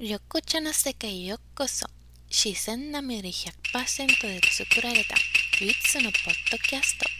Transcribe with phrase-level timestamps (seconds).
[0.00, 1.86] 緑茶の世界ようこそ
[2.28, 5.14] 自然なみり100%で作られた
[5.60, 7.13] 唯一のポッドキャスト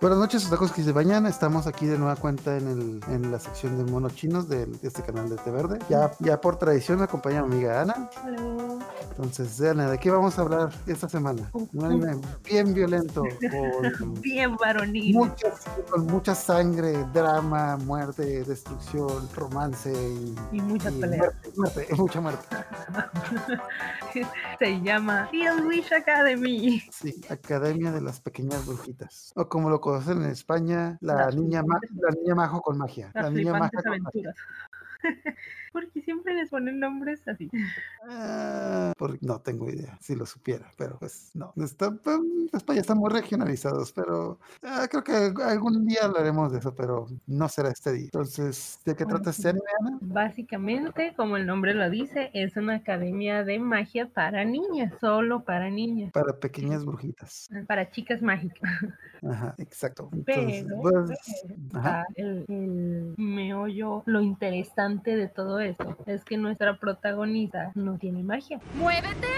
[0.00, 1.26] Buenas noches, tacos que se bañan.
[1.26, 4.88] Estamos aquí de nueva cuenta en, el, en la sección de monos chinos de, de
[4.88, 5.78] este canal de Té Verde.
[5.90, 8.08] Ya, ya por tradición me acompaña mi amiga Ana.
[8.24, 8.78] Hola.
[9.10, 11.50] Entonces, Ana, ¿de qué vamos a hablar esta semana?
[11.52, 13.22] Un anime bien violento,
[13.98, 15.14] con Bien varonil.
[15.16, 15.48] mucha,
[15.90, 21.34] con mucha sangre, drama, muerte, destrucción, romance y, Y muchas y peleas.
[21.34, 22.46] muerte, muerte, mucha muerte.
[24.58, 26.82] Se llama Real Wish Academy.
[26.90, 29.32] Sí, Academia de las Pequeñas Brujitas.
[29.36, 33.10] O como lo conocen en España, la, Las niña, ma- la niña majo con magia.
[33.14, 34.34] Las la niña maja con magia.
[35.72, 37.48] Porque siempre les ponen nombres así.
[38.08, 41.52] Ah, por- no tengo idea, si lo supiera, pero pues no.
[41.56, 42.18] Está, pues,
[42.52, 47.48] España están muy regionalizados, pero ah, creo que algún día hablaremos de eso, pero no
[47.48, 48.04] será este día.
[48.04, 49.98] Entonces, ¿de qué Bueno, trata este anime, Ana?
[50.00, 55.70] Básicamente, como el nombre lo dice, es una academia de magia para niñas, solo para
[55.70, 57.48] niñas, Para pequeñas brujitas.
[57.68, 58.70] para chicas mágicas.
[59.22, 60.08] Ajá, exacto.
[60.12, 61.20] Entonces, Pero, pues,
[61.70, 62.00] pero, ajá.
[62.00, 68.24] ah, el, el meollo, lo interesante de todo esto es que nuestra protagonista no tiene
[68.24, 68.60] magia.
[68.74, 69.28] ¡Muévete!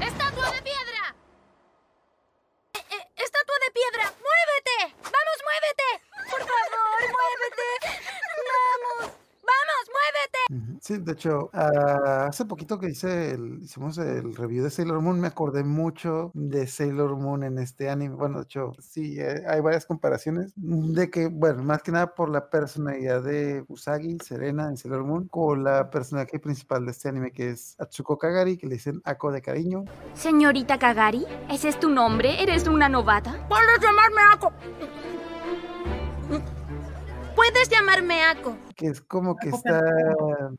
[0.00, 1.16] ¡Estatua de piedra!
[2.74, 4.12] Eh, eh, ¡Estatua de piedra!
[4.20, 4.94] ¡Muévete!
[5.02, 5.88] ¡Vamos, muévete!
[6.30, 7.68] ¡Por favor, muévete!
[9.00, 9.25] ¡Vamos!
[9.46, 10.78] ¡Vamos, muévete!
[10.80, 15.20] Sí, de hecho, ah, hace poquito que hice el- hicimos el review de Sailor Moon,
[15.20, 18.14] me acordé mucho de Sailor Moon en este anime.
[18.14, 22.28] Bueno, de hecho, sí, eh, hay varias comparaciones de que, bueno, más que nada por
[22.30, 27.32] la personalidad de Usagi, Serena en Sailor Moon, con la personaje principal de este anime
[27.32, 29.84] que es Atsuko Kagari, que le dicen Ako de cariño.
[30.14, 32.42] Señorita Kagari, ¿ese es tu nombre?
[32.42, 33.46] ¿Eres una novata?
[33.48, 34.52] Puedes llamarme Ako.
[37.34, 38.56] Puedes llamarme Ako.
[38.76, 39.80] Que es como que está,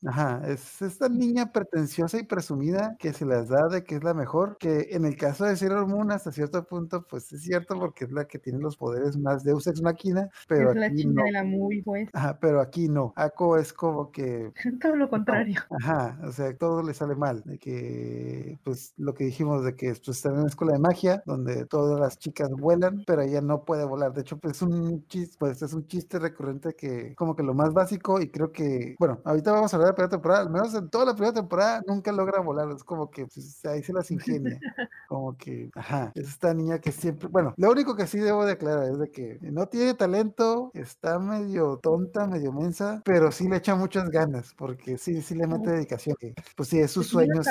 [0.07, 4.15] ajá, es esta niña pretenciosa y presumida que se las da de que es la
[4.15, 8.05] mejor, que en el caso de Sailor Moon hasta cierto punto, pues es cierto porque
[8.05, 11.11] es la que tiene los poderes más Deus Ex Machina, pero es la aquí chica
[11.13, 11.23] no.
[11.23, 12.09] de la movie, pues.
[12.13, 13.13] Ajá, pero aquí no.
[13.15, 14.51] Ako es como que,
[14.81, 15.61] Todo lo contrario.
[15.79, 19.89] ajá, o sea, todo le sale mal, de que, pues lo que dijimos de que
[19.89, 23.63] pues, está en una escuela de magia donde todas las chicas vuelan, pero ella no
[23.63, 24.13] puede volar.
[24.13, 27.53] De hecho, pues es un chiste, pues es un chiste recurrente que como que lo
[27.53, 30.49] más básico y creo que, bueno, ahorita vamos a hablar de la primera temporada, al
[30.49, 33.93] menos en toda la primera temporada nunca logra volar, es como que pues, ahí se
[33.93, 34.59] las ingenia,
[35.07, 38.53] como que, ajá, es esta niña que siempre, bueno, lo único que sí debo de
[38.53, 43.57] aclarar es de que no tiene talento, está medio tonta, medio mensa, pero sí le
[43.57, 47.07] echa muchas ganas, porque sí, sí le mete dedicación, que, pues sí, es su Es
[47.07, 47.41] sueño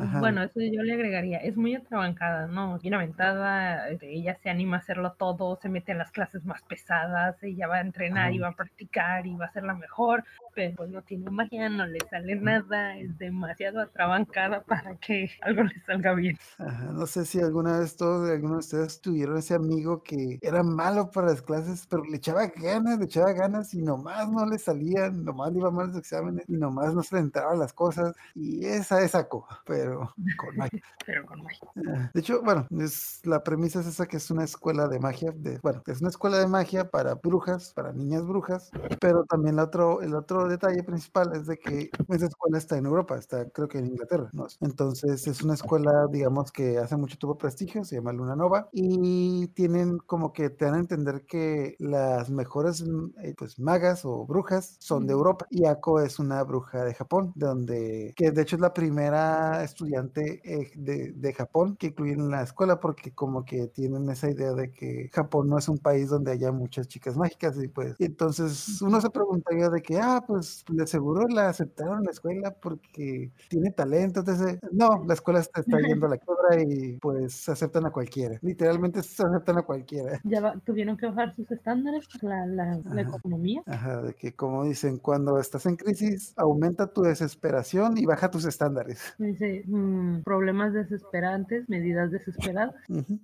[0.00, 0.20] Ajá.
[0.20, 1.38] bueno, eso yo le agregaría.
[1.38, 2.78] Es muy atrabancada, ¿no?
[2.78, 3.88] Bien aventada.
[3.88, 7.42] este, Ella se anima a hacerlo todo, se mete en las clases más pesadas.
[7.42, 8.46] Ella va a entrenar y Ajá.
[8.46, 10.24] va a practicar y va a ser la mejor.
[10.54, 12.96] Pero pues no tiene magia, no le sale nada.
[12.98, 16.36] Es demasiado atrabancada para que algo le salga bien.
[16.58, 20.62] Ajá, no sé si alguna vez todos, alguno de ustedes tuvieron ese amigo que era
[20.62, 24.58] malo para las clases, pero le echaba ganas, le echaba ganas y nomás no le
[24.58, 28.14] salían, nomás le iba mal los exámenes y nomás no se le entraban las cosas.
[28.34, 30.82] Y esa es saco, pero con magia.
[31.06, 32.10] Pero con magia.
[32.14, 35.58] De hecho, bueno, es, la premisa es esa que es una escuela de magia, de,
[35.62, 38.70] bueno, es una escuela de magia para brujas, para niñas brujas,
[39.00, 42.86] pero también el otro, el otro detalle principal es de que esa escuela está en
[42.86, 44.46] Europa, está creo que en Inglaterra, ¿no?
[44.60, 49.48] Entonces es una escuela, digamos, que hace mucho tuvo prestigio, se llama Luna Nova, y
[49.48, 54.26] tienen como que te dan a entender que las mejores mm, eh, pues magas o
[54.26, 55.20] brujas son de Ujú.
[55.20, 58.72] Europa, y Ako es una bruja de Japón, de donde, que de hecho es la
[58.72, 64.08] primera estudiante eh, de, de Japón que incluyen en la escuela, porque como que tienen
[64.10, 67.68] esa idea de que Japón no es un país donde haya muchas chicas mágicas, y
[67.68, 72.04] pues, y entonces uno se preguntaría de que, ah, pues de seguro la aceptaron en
[72.04, 76.62] la escuela porque tiene talento, entonces, no, la escuela está, está yendo a la quiebra
[76.62, 80.20] y pues aceptan a cualquiera, literalmente se aceptan a cualquiera.
[80.24, 83.16] Ya va- tuvieron que bajar sus estándares por la, la, la Ajá.
[83.16, 83.62] economía.
[83.66, 88.44] Ajá, de que como dicen, cuando estás en crisis, aumenta tu desesperación y baja tus
[88.44, 89.14] estándares.
[89.18, 92.74] Dice, mm, problemas desesperantes, medidas desesperadas.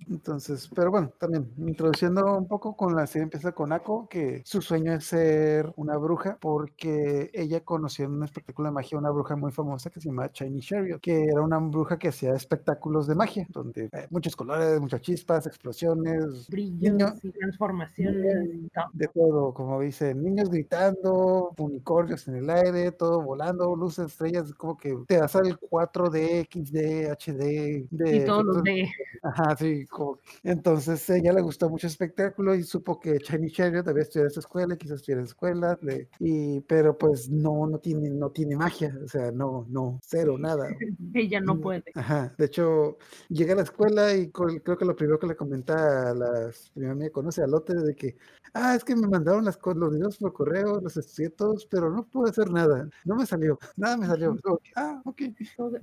[0.09, 4.61] Entonces, pero bueno, también introduciendo un poco con la serie empieza con Ako, que su
[4.61, 9.09] sueño es ser una bruja, porque eh, ella conoció en un espectáculo de magia una
[9.11, 13.07] bruja muy famosa que se llamaba Shiny Chariot, que era una bruja que hacía espectáculos
[13.07, 19.81] de magia, donde eh, muchos colores, muchas chispas, explosiones, Brillos y transformaciones de todo, como
[19.81, 25.35] dicen, niños gritando, unicornios en el aire, todo volando, luces, estrellas, como que te vas
[25.35, 28.89] al 4D, XD, HD, de Y todos los de.
[29.23, 33.51] Ajá, sí, como que- entonces ella le gustó mucho el espectáculo y supo que Shiny
[33.51, 37.79] Chariot había estudiado esa escuela, quiso estudiar esa escuela, le- y, pero pues no, no
[37.79, 40.67] tiene, no tiene magia, o sea, no, no, cero, nada.
[41.13, 41.83] ella no Mm, puede.
[41.95, 42.97] Ajá, de hecho,
[43.29, 46.93] llega a la escuela y creo que lo primero que le comenta a la primera
[46.93, 48.17] amiga conoce a Lote de que,
[48.53, 52.05] ah, es que me mandaron las, los videos por correo, los estudié todos, pero no
[52.05, 54.35] pude hacer nada, no me salió, nada me salió.
[54.75, 55.21] Ah, ok.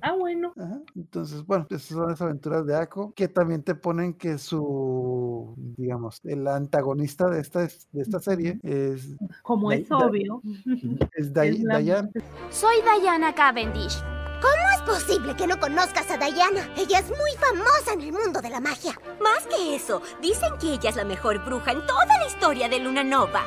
[0.01, 0.53] Ah, bueno.
[0.57, 0.81] Ajá.
[0.95, 6.19] Entonces, bueno, esas son las aventuras de Ako, que también te ponen que su, digamos,
[6.23, 10.41] el antagonista de esta, de esta serie es, Como es obvio.
[11.15, 12.11] Es Day- es la- Dayan.
[12.49, 13.97] Soy Diana Cavendish.
[14.41, 16.61] ¿Cómo es posible que no conozcas a Diana?
[16.77, 18.93] Ella es muy famosa en el mundo de la magia.
[19.21, 22.79] Más que eso, dicen que ella es la mejor bruja en toda la historia de
[22.79, 23.41] Luna Nova.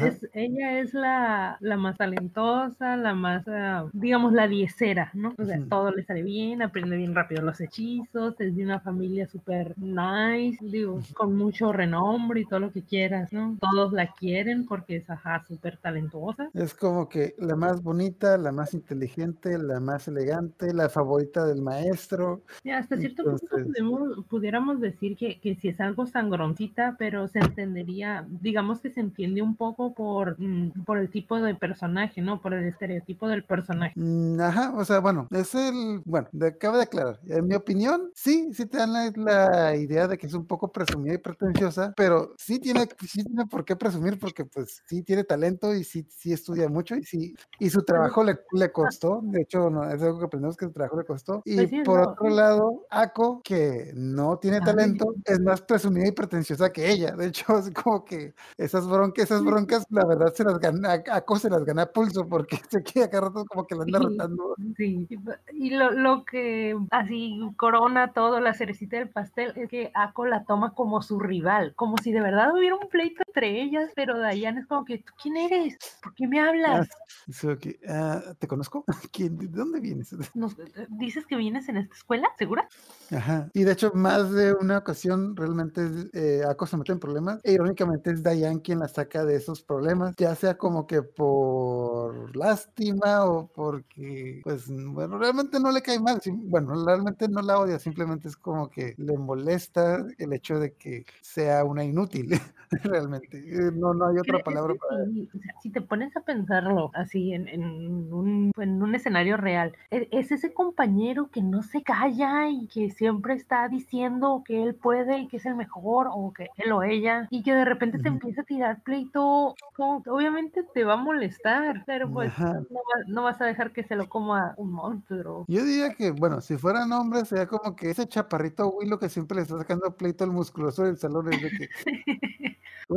[0.00, 5.34] Es- ella es la, la más talentosa, la más, ah, digamos, la diecera, ¿no?
[5.38, 9.28] O sea, todo le sale bien, aprende bien rápido los hechizos, es de una familia
[9.28, 13.56] súper nice, digo, con mucho renombre y todo lo que quieras, ¿no?
[13.60, 16.48] Todos la quieren porque es, ajá, súper talentosa.
[16.54, 20.35] Es como que la más bonita, la más inteligente, la más elegante,
[20.72, 22.42] la favorita del maestro.
[22.64, 27.28] Y hasta cierto punto Entonces- podemos- pudiéramos decir que, que si es algo sangroncita, pero
[27.28, 32.20] se entendería, digamos que se entiende un poco por, mm, por el tipo de personaje,
[32.22, 32.40] ¿no?
[32.40, 33.92] Por el estereotipo del personaje.
[33.96, 37.18] Mm, Ajá, o sea, bueno, es el, bueno, acaba de aclarar.
[37.26, 40.70] En mi opinión, sí, sí te dan la, la idea de que es un poco
[40.72, 45.24] presumida y pretenciosa, pero sí tiene, sí tiene por qué presumir porque pues sí tiene
[45.24, 49.42] talento y sí, sí estudia mucho y sí, y su trabajo le, le costó, de
[49.42, 51.42] hecho, no, es algo que aprendemos que su trabajo le costó.
[51.44, 52.10] Y Pues sí, por no.
[52.10, 57.12] otro lado, Ako, que no tiene talento, es más presumida y pretenciosa que ella.
[57.16, 61.38] De hecho, es como que esas broncas, esas broncas, la verdad se las gana, Ako
[61.38, 64.04] se las gana a pulso porque se queda cada rato como que la anda Sí.
[64.04, 64.54] rotando.
[64.76, 69.68] Sí, y pa- y lo, lo que así corona todo, la cerecita del pastel, es
[69.68, 73.62] que Ako la toma como su rival, como si de verdad hubiera un pleito entre
[73.62, 75.76] ellas, pero Dayan es como que, ¿tú quién eres?
[76.02, 76.88] ¿Por qué me hablas?
[77.30, 78.84] So que, ah, ¿Te conozco?
[79.12, 80.12] ¿Quién, ¿De dónde vienes?
[80.34, 80.56] Nos-
[80.88, 82.28] ¿Dices que vienes en esta escuela?
[82.38, 82.68] ¿Segura?
[83.10, 83.48] Ajá.
[83.54, 85.82] Y de hecho, más de una ocasión, realmente
[86.12, 87.40] eh, Ako se mete en problemas.
[87.44, 92.34] E irónicamente es Dayan quien la saca de esos problemas, ya sea como que por
[92.36, 96.20] lástima o porque, pues, bueno, realmente no le cae mal.
[96.48, 101.04] Bueno, realmente no la odia, simplemente es como que le molesta el hecho de que
[101.20, 102.30] sea una inútil,
[102.82, 103.38] realmente.
[103.38, 106.20] Eh, No, no hay otra palabra que para sí, o sea, si te pones a
[106.22, 107.64] pensarlo así en, en
[108.12, 112.90] un, en un escenario real, e- es ese compañero que no se calla y que
[112.90, 116.82] siempre está diciendo que él puede y que es el mejor o que él o
[116.82, 120.96] ella y que de repente te empieza a tirar pleito, como obviamente te va a
[120.96, 125.44] molestar, pero pues no, va- no vas a dejar que se lo coma un monstruo.
[125.48, 129.36] Yo diría que, bueno, si fueran hombres, sería como que ese chaparrito Willow que siempre
[129.36, 131.68] le está sacando pleito al musculoso del salón es de que,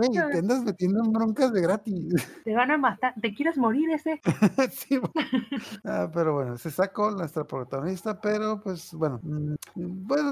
[0.07, 2.05] güey, te andas metiendo en broncas de gratis.
[2.45, 4.19] Te van a matar, te quieres morir ese.
[4.71, 5.13] Sí, bueno.
[5.83, 9.53] Ah, pero bueno, se sacó nuestra protagonista, pero pues bueno, mm,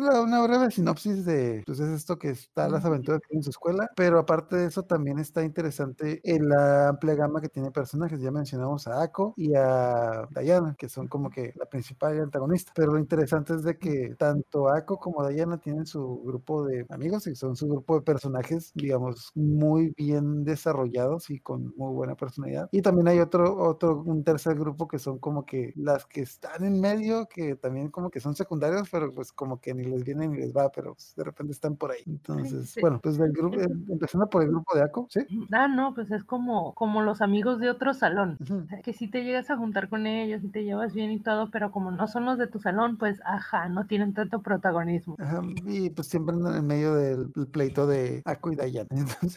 [0.02, 3.44] la- una breve sinopsis de, pues es esto que está las aventuras que tiene en
[3.44, 7.72] su escuela, pero aparte de eso también está interesante en la amplia gama que tiene
[7.72, 12.19] personajes, ya mencionamos a Ako y a Diana, que son como que la principal y
[12.19, 16.86] antagonista, pero lo interesante es de que tanto Ako como Diana tienen su grupo de
[16.90, 22.15] amigos y son su grupo de personajes, digamos, muy bien desarrollados y con muy buena
[22.15, 22.69] personalidad.
[22.71, 26.64] Y también hay otro, otro, un tercer grupo que son como que las que están
[26.64, 30.28] en medio, que también como que son secundarios, pero pues como que ni les viene
[30.28, 32.04] ni les va, pero pues, de repente están por ahí.
[32.06, 32.81] Entonces, sí.
[32.81, 35.21] bueno, pues del grupo, eh, empezando por el grupo de Ako, ¿sí?
[35.52, 38.37] Ah, no, pues es como, como los amigos de otro salón.
[38.42, 38.64] Ujú.
[38.66, 41.19] O sea, que si te llegas a juntar con ellos y te llevas bien y
[41.19, 45.16] todo, pero como no son los de tu salón, pues ajá, no tienen tanto protagonismo.
[45.19, 48.87] Ajá, y pues siempre andan en medio del pleito de Ako y Dayan.
[48.92, 49.36] Entonces,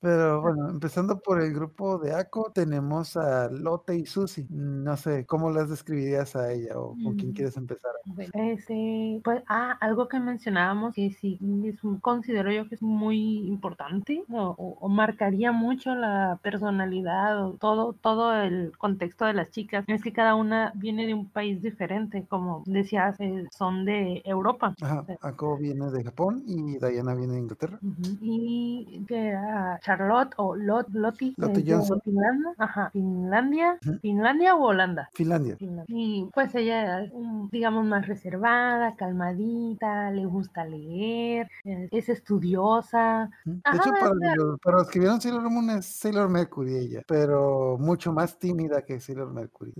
[0.00, 4.46] pero bueno, empezando por el grupo de Ako, tenemos a Lotte y Susi.
[4.50, 7.34] No sé, ¿cómo las describirías a ella o con quién Mm.
[7.34, 7.92] quieres empezar?
[8.06, 13.38] Bueno, Este, pues, ah, algo que mencionábamos que sí es considero yo que es muy
[13.48, 19.50] importante o, o- o marcaría mucho la personalidad o todo, todo el contexto de las
[19.50, 19.84] chicas.
[19.88, 24.74] Es que cada una viene de un país diferente, como decías, eh, son de Europa.
[24.80, 27.78] Ajá, Ako viene de Japón y Diana viene de Inglaterra.
[27.82, 28.18] Ujú.
[28.20, 32.00] Y que era Charlotte o Lot, Lottie, Lottie es de Johnson.
[32.02, 33.78] Finlandia, ajá, Finlandia.
[34.00, 35.08] Finlandia o Holanda.
[35.14, 35.56] Finlandia.
[35.56, 35.84] Finlandia.
[35.88, 43.30] Y pues ella mm, digamos, más reservada, calmadita, le gusta leer, es, es estudiosa.
[43.44, 46.28] De Ajá, hecho, para o sea- los, para los que vieron Sailor Moon es Sailor
[46.28, 49.72] Mercury ella, pero mucho más tímida que Sailor Mercury.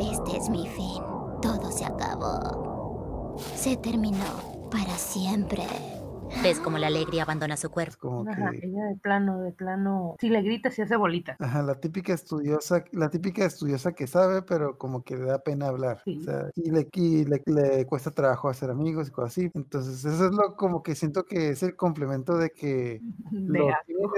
[0.00, 1.02] Este es mi fin.
[1.42, 3.36] Todo se acabó.
[3.54, 5.64] Se terminó para siempre.
[6.42, 7.92] ¿Ves cómo la alegría abandona su cuerpo?
[7.92, 11.36] Es como Ajá, que ella de plano, de plano, si le grita se hace bolita.
[11.38, 15.68] Ajá, la típica estudiosa, la típica estudiosa que sabe, pero como que le da pena
[15.68, 16.00] hablar.
[16.04, 16.18] Sí.
[16.20, 19.50] O sea, y le, y le, le cuesta trabajo hacer amigos y cosas así.
[19.54, 23.74] Entonces, eso es lo como que siento que es el complemento de que De lo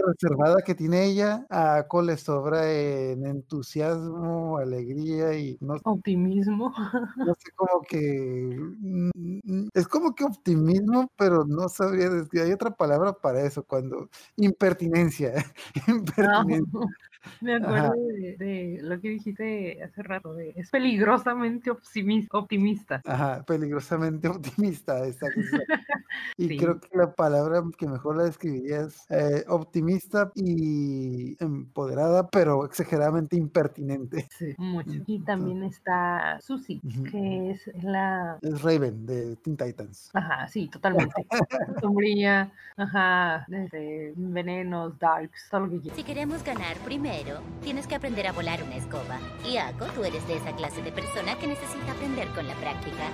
[0.06, 6.72] reservada que tiene ella, a Ako le sobra en entusiasmo, alegría y no, optimismo.
[7.16, 9.10] no sé, como que mm,
[9.44, 12.01] mm, es como que optimismo, pero no sabría
[12.42, 15.32] hay otra palabra para eso, cuando impertinencia,
[15.86, 16.88] No, impertinencia.
[17.40, 23.00] me acuerdo de, de lo que dijiste hace rato, de, es peligrosamente optimis- optimista.
[23.04, 25.58] Ajá, peligrosamente optimista cosa.
[26.36, 26.56] Y Sí.
[26.58, 33.36] creo que la palabra que mejor la describiría es eh, optimista y empoderada, pero exageradamente
[33.36, 34.28] impertinente.
[34.30, 34.90] Sí, mucho.
[35.06, 38.38] Y también está Susie, que es la...
[38.42, 40.10] Es Raven de Teen Titans.
[40.14, 41.26] Ajá, sí, totalmente.
[41.80, 45.96] Sombría, ajá, desde venenos, darks, todo lo que quieras.
[45.98, 47.11] Si queremos ganar primero,
[47.62, 49.18] tienes que aprender a volar una escoba.
[49.44, 53.04] Y Ako, tú eres de esa clase de persona que necesita aprender con la práctica.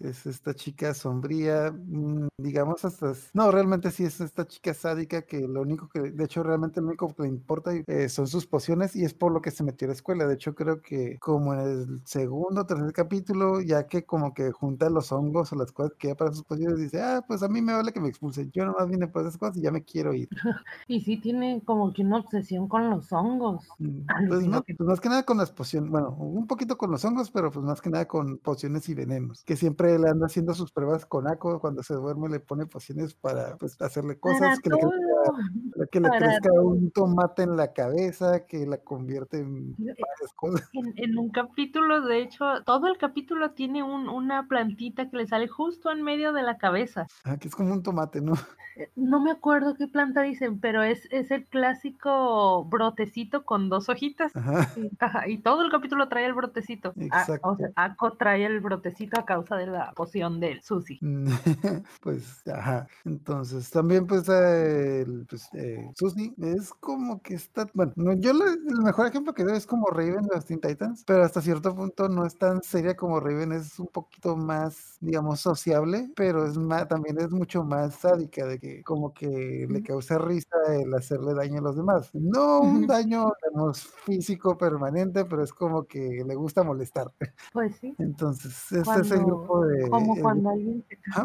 [0.00, 3.12] Es esta chica sombría, mm, digamos hasta...
[3.34, 6.00] No, realmente sí es esta chica sádica que lo único que...
[6.12, 9.32] De hecho, realmente lo único que le importa eh, son sus pociones y es por
[9.32, 10.26] lo que se metió a la escuela.
[10.26, 14.50] De hecho, creo que como en el segundo o tercer capítulo, ya que como que
[14.52, 17.48] junta los hongos o las cosas que hay para sus pociones, dice, ah, pues a
[17.48, 18.50] mí me vale que me expulsen.
[18.52, 20.28] Yo nomás vine por esas cosas y ya me quiero ir.
[20.88, 23.66] Y sí tiene como que una obsesión con los hongos.
[23.78, 26.90] Mm, Pues, más, que- pues más que nada con las pociones, bueno, un poquito con
[26.90, 30.26] los hongos, pero pues más que nada con pociones y venenos, que siempre le anda
[30.26, 34.58] haciendo sus pruebas con Ako, cuando se duerme le pone pociones para pues hacerle cosas,
[34.60, 39.76] que le, crezca, que le crezca un tomate en la cabeza, que la convierte en
[39.76, 40.68] varias cosas.
[40.72, 45.26] En, en un capítulo, de hecho, todo el capítulo tiene un- una plantita que le
[45.28, 47.06] sale justo en medio de la cabeza.
[47.24, 48.32] Ah, que es como un tomate, ¿no?
[48.76, 53.88] Eh, No me acuerdo qué planta dicen, pero es, es el clásico brotecito con dos
[53.88, 54.34] hojitas.
[54.34, 54.68] Ajá.
[54.76, 56.92] Y, ajá, y todo el capítulo trae el brotecito.
[57.10, 57.72] Ah, o sea, Exacto.
[57.76, 60.98] Ako trae el brotecito a causa de la poción del Susi.
[61.00, 61.26] Mm,
[62.02, 62.86] pues, ajá.
[63.04, 68.32] Entonces, también, pues, eh, el, pues eh, Susie es como que está, bueno, no, yo
[68.32, 71.40] le- el mejor ejemplo que doy es como Raven de los Teen Titans, pero hasta
[71.42, 76.46] cierto punto no es tan seria como Raven, es un poquito más, digamos, sociable, pero
[76.46, 80.92] es más, también es mucho más sádica, de que como que le causa risa el
[80.94, 82.10] hacerle daño a los demás.
[82.14, 87.12] No un daño, digamos, físico permanente, pero es como que le gusta molestar.
[87.52, 87.94] Pues sí.
[87.98, 89.88] Entonces, ese es el Cuando- de...
[89.88, 90.84] Como el cuando alguien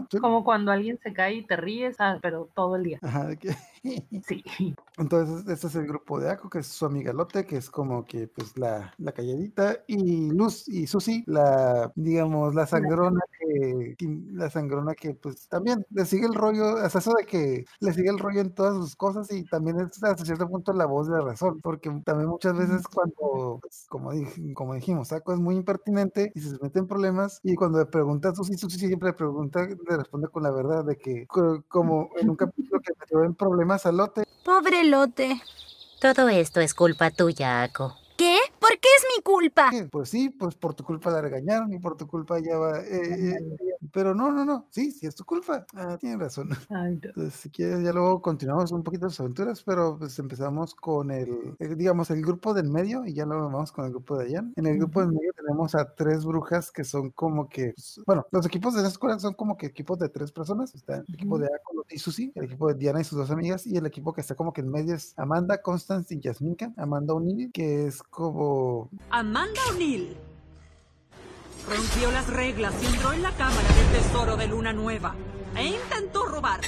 [0.09, 2.99] se como cuando alguien se cae y te ríes, ah, pero todo el día.
[3.03, 3.55] Ajá, de que-
[4.27, 4.43] Sí.
[4.97, 8.03] Entonces, este es el grupo de Ako, que es su amiga Lotte, que es como
[8.05, 13.95] que pues la, la calladita, y Luz y Susi, la, digamos, la sangrona que,
[14.31, 18.09] la sangrona que pues también le sigue el rollo, es eso de que le sigue
[18.09, 21.13] el rollo en todas sus cosas y también es hasta cierto punto la voz de
[21.17, 25.55] la razón, porque también muchas veces cuando, pues, como, dij- como dijimos, Ako es muy
[25.57, 29.13] impertinente y se mete en problemas, y cuando le pregunta a Susi, Susi siempre le
[29.13, 33.23] pregunta, le responde con la verdad de que co- como en un capítulo que metió
[33.23, 35.41] en problemas a Lotte, Pobre Lote.
[36.01, 37.95] Todo esto es culpa tuya, Ako.
[38.17, 38.37] ¿Qué?
[38.59, 39.69] ¿Por qué es mi culpa?
[39.71, 42.79] que, Pues sí, pues por tu culpa la regañaron y por tu culpa ya va.
[42.79, 43.37] eh, eh,
[43.91, 45.65] pero no, no, no, sí, sí es tu culpa.
[45.73, 46.49] Ah, tienes razón.
[46.69, 51.55] Entonces, si quieres, ya luego continuamos un poquito las aventuras, pero pues empezamos con el,
[51.59, 54.43] eh, digamos, el grupo del medio y ya luego vamos con el grupo de allá.
[54.55, 58.25] En el grupo del medio tenemos a tres brujas que son como que, pues, bueno,
[58.31, 60.73] los equipos de la escuela son como que equipos de tres personas.
[60.75, 63.65] Está el equipo de Ako y Susi, el equipo de Diana y sus dos amigas,
[63.67, 66.73] y el equipo que está como que en medio es Amanda, Constance y Yasminka.
[66.77, 70.15] Amanda O'Neill, que es como Amanda O'Neill
[71.67, 75.15] rompió las reglas y entró en la cámara del tesoro de Luna Nueva
[75.55, 76.61] e intentó robar.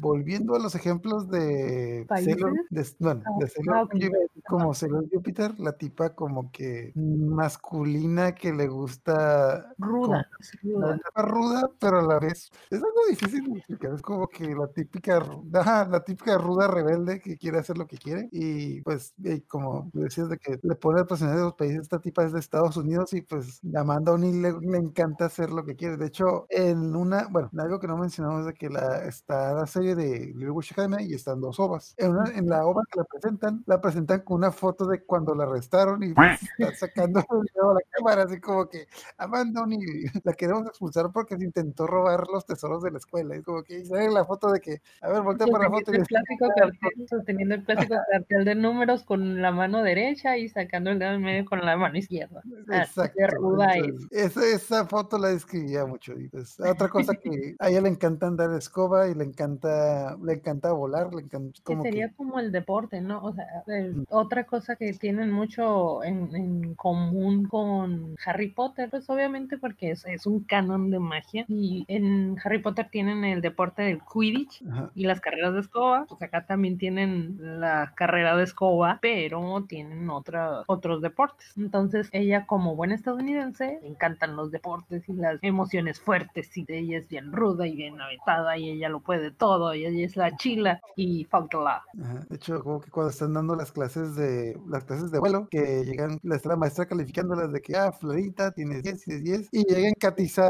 [0.00, 5.58] Volviendo a los ejemplos de Sailor, de, bueno, Ah, de Sailor ah, como Sailor Júpiter,
[5.58, 10.28] la tipa como que masculina que le gusta Ruda.
[10.62, 11.00] la ruda.
[11.16, 15.20] ruda, pero a la vez es algo difícil de explicar, es como que la típica,
[15.50, 20.28] la típica ruda rebelde que quiere hacer lo que quiere y pues y como decías
[20.28, 23.12] de que le pone al personaje de los países, esta tipa es de Estados Unidos
[23.12, 26.94] y pues a Amanda O'Neill le, le encanta hacer lo que quiere, de hecho en
[26.94, 30.50] una, bueno, algo que no mencionamos es de que la está la serie de Little
[30.50, 31.94] Witch Academy y están dos ovas.
[31.98, 35.34] En, una- en la ova que la presentan, la presentan con una foto de cuando
[35.34, 38.86] la arrestaron y pues, está sacando el video a la cámara, así como que
[39.18, 43.34] Amanda O'Neill, la queremos expulsar porque se intentó robar los tesoros de la escuela.
[43.34, 45.92] Es como que y sale la foto de que, a ver, voltea para la foto
[45.92, 50.36] y Sosteniendo el clásico cartel, sosteniendo el clásico cartel de números con la mano derecha
[50.36, 52.42] y sacando el dedo en medio con la mano izquierda.
[52.70, 53.18] Ah, Exacto.
[53.20, 56.12] entonces, esa, esa foto la describía mucho.
[56.18, 60.32] Y pues, otra cosa que a ella le encanta andar escoba y le encanta, le
[60.34, 63.22] encanta volar, le encanta que como que- sería como el deporte, ¿no?
[63.22, 69.08] O sea, el- otra cosa que tienen mucho en, en común con Harry Potter, pues
[69.10, 73.82] obviamente porque es, es un canon de magia y en Harry Potter tienen el deporte
[73.82, 74.90] del Quidditch Ajá.
[74.94, 80.08] y las carreras de escoba, pues acá también tienen la carrera de escoba, pero tienen
[80.10, 81.52] otra, otros deportes.
[81.56, 86.98] Entonces, ella como buena estadounidense, le encantan los deportes y las emociones fuertes y ella
[86.98, 90.36] es bien ruda y bien aventada y ella lo puede todo y ella es la
[90.36, 91.26] chila y.
[91.30, 95.48] Ajá, De hecho, como que cuando están dando las clases de las clases de vuelo,
[95.50, 99.48] que llegan, la está la maestra calificándolas de que, ah, Florita, tienes 10, tienes 10,
[99.52, 100.48] y llegan Catiza,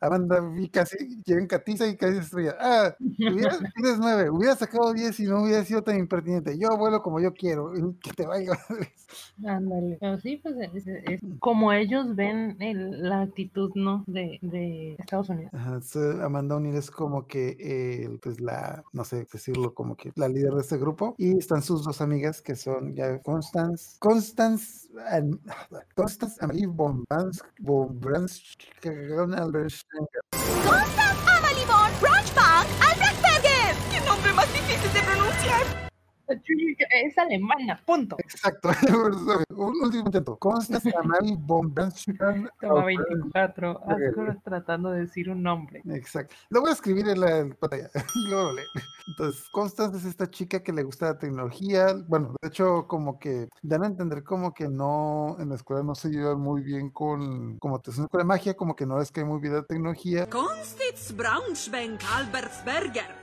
[0.00, 5.18] Amanda, y casi, llegan Catiza y casi estrella, ah, hubieras- tienes 9, hubiera sacado 10
[5.20, 7.72] y no hubiera sido tan impertinente, yo vuelo como yo quiero,
[8.02, 8.52] que te vaya.
[9.44, 9.98] Ándale.
[10.00, 14.04] Pero sí, pues es, es como ellos ven el- la actitud, ¿no?
[14.06, 15.52] De, de Estados Unidos.
[15.54, 20.12] Ajá, so, Amanda O'Neill es como que, eh, pues la, no sé decirlo, como que
[20.16, 24.88] la líder de este grupo, y están sus dos amigas que son ya Constance, Constance,
[25.94, 29.84] Constance Amalie Bombans, Bombans, Constance
[37.04, 38.16] Es alemana, punto.
[38.18, 38.70] Exacto,
[39.50, 40.36] un último intento.
[40.36, 42.04] Constance Amalie Bombans.
[42.60, 43.80] Toma 24.
[43.86, 45.82] Asco tratando de decir un nombre.
[45.86, 46.34] Exacto.
[46.50, 47.90] Lo voy a escribir en la pantalla.
[48.28, 48.62] luego lo.
[49.08, 51.94] Entonces, Constance es esta chica que le gusta la tecnología.
[52.06, 55.94] Bueno, de hecho, como que dan a entender como que no, en la escuela no
[55.94, 58.98] se llevan muy bien con, como te es una escuela de magia, como que no
[58.98, 60.28] les cae muy bien la tecnología.
[60.28, 63.21] Constitz Braunschwenk Albertsberger.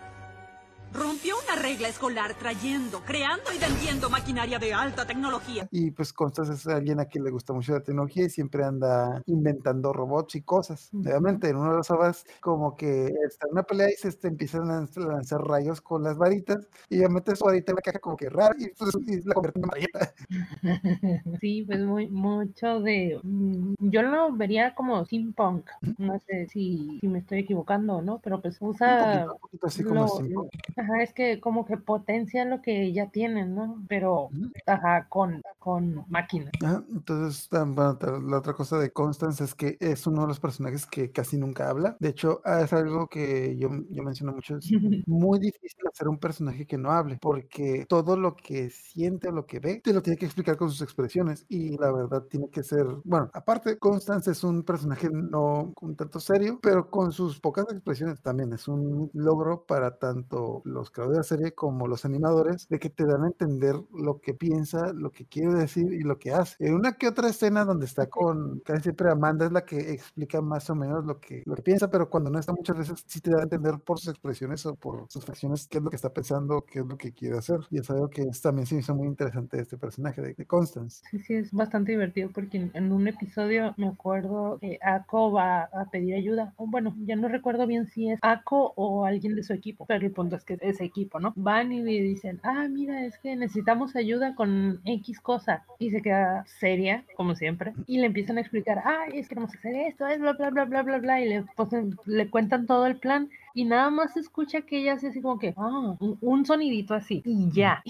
[0.94, 5.68] Rompió una regla escolar trayendo, creando y vendiendo maquinaria de alta tecnología.
[5.72, 9.22] Y pues Constance es alguien a quien le gusta mucho la tecnología y siempre anda
[9.28, 10.90] inventando robots y cosas.
[10.94, 14.28] Obviamente, en uno de los ovas, como que está en una pelea y se este,
[14.28, 18.00] empiezan a lanzar- rayos con las varitas y ella mete su varita en la caja
[18.00, 20.14] como que rara y, pues, y la convierte en marieta.
[21.42, 23.20] Sí, pues muy, mucho de...
[23.24, 25.70] mm, Yo lo vería como steampunk.
[25.98, 29.00] No sé si, si me estoy equivocando o no, pero pues Un usa...
[29.00, 30.50] poquito, un poquito así como lo- steampunk.
[30.80, 33.84] Ajá, es que como que potencia lo que ya tienen, ¿no?
[33.90, 34.30] Pero,
[34.66, 36.52] ajá, con, con máquinas.
[36.64, 41.12] Ajá, entonces, la otra cosa de Constance es que es uno de los personajes que
[41.12, 41.98] casi nunca habla.
[42.00, 44.58] De hecho, ah, es algo que yo, yo menciono mucho.
[44.58, 44.70] Es
[45.08, 49.46] muy difícil hacer un personaje que no hable, porque todo lo que siente o lo
[49.46, 51.46] que ve, te lo tiene que explicar con sus expresiones.
[51.50, 56.20] Y la verdad tiene que ser, bueno, aparte, Constance es un personaje no un tanto
[56.20, 61.20] serio, pero con sus pocas expresiones también es un logro para tanto los creadores de
[61.20, 65.12] la serie como los animadores, de que te dan a entender lo que piensa, lo
[65.12, 66.56] que quiere decir y lo que hace.
[66.60, 70.42] En una que otra escena donde está con, casi siempre Amanda es la que explica
[70.42, 73.22] más o menos lo que, lo que piensa, pero cuando no está muchas veces sí
[73.22, 75.96] te da a entender por sus expresiones o por sus facciones qué es lo que
[75.96, 77.60] está pensando, qué es lo que quiere hacer.
[77.70, 81.04] Y es algo que es- también se hizo muy interesante este personaje de, de Constance.
[81.10, 85.64] Sí, sí, es bastante divertido porque en, en un episodio me acuerdo que Ako va
[85.64, 86.54] a pedir ayuda.
[86.58, 90.06] O bueno, ya no recuerdo bien si es Ako o alguien de su equipo, pero
[90.06, 91.34] el punto es que ese equipo, ¿no?
[91.36, 95.39] Van y le dicen, ah, mira, es que necesitamos ayuda con X cosa.
[95.78, 99.56] Y se queda seria, como siempre, y le empiezan a explicar, ah, es que queremos
[99.56, 102.86] hacer esto, es bla, bla, bla, bla, bla, bla, y le, ponen- le cuentan todo
[102.88, 103.30] el plan.
[103.54, 107.22] Y nada más se escucha que ella hace así como que, ah, un, sonidito así,
[107.26, 107.82] y ya.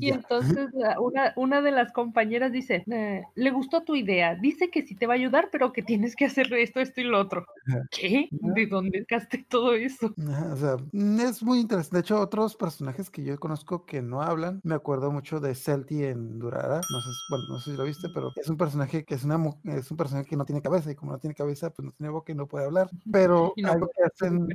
[0.00, 4.70] Y- entonces la- una, una de las compañeras dice, "Eh, le gustó tu idea, dice
[4.70, 7.20] que sí te va a ayudar, pero que tienes que hacer esto, esto y lo
[7.20, 7.46] otro.
[7.90, 8.28] ¿Qué?
[8.30, 10.14] ¿De dónde sacaste todo eso?
[10.52, 11.96] O sea, mm, es muy interesante.
[11.96, 16.04] De hecho, otros personajes que yo conozco que no hablan, me acuerdo mucho de Celti
[16.04, 16.80] en Durara.
[16.88, 19.38] No sé, bueno, no sé si lo viste, pero es un personaje que es una
[19.64, 22.10] es un personaje que no tiene cabeza y como no tiene cabeza, pues no tiene
[22.10, 22.90] boca y no puede hablar.
[23.10, 24.48] Pero no algo que hacen.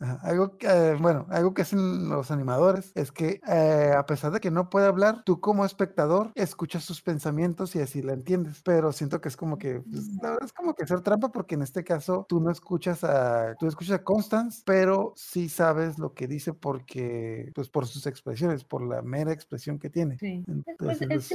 [0.00, 4.32] Ajá, Algo que, eh, bueno, algo que hacen los animadores es que eh, a pesar
[4.32, 8.62] de que no puede hablar, tú como espectador escuchas sus pensamientos y así la entiendes.
[8.64, 11.54] Pero siento que es como que, pues, la verdad es como que hacer trampa porque
[11.54, 16.14] en este caso tú no escuchas a, tú escuchas a Constance, pero sí sabes lo
[16.14, 20.18] que dice porque, pues por sus expresiones, por la mera expresión que tiene.
[20.18, 20.44] Sí.
[20.78, 21.32] Pues es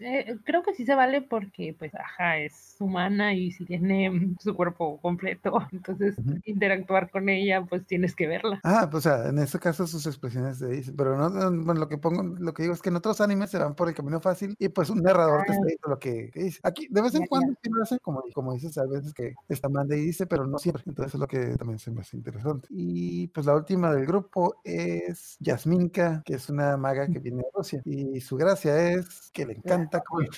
[0.00, 4.36] eh, creo que sí se vale porque, pues, ajá, es humana y si tiene mm,
[4.40, 8.60] su cuerpo completo, entonces interactuar con ella, pues tienes que verla.
[8.64, 11.80] Ah, pues o sea, en este caso sus expresiones se dicen, pero no, no, bueno,
[11.80, 13.94] lo que pongo, lo que digo es que en otros animes se van por el
[13.94, 16.60] camino fácil y pues un narrador te está diciendo lo que, que dice.
[16.62, 17.26] Aquí, de vez en ya.
[17.28, 20.46] cuando sí lo hacen, como, como dices, a veces que está manda y dice, pero
[20.46, 20.82] no siempre.
[20.86, 22.68] Entonces es lo que también se me hace interesante.
[22.70, 27.48] Y pues la última del grupo es Yasminka, que es una maga que viene de
[27.54, 27.82] Rusia.
[27.84, 30.30] Y su gracia es que le encanta comer.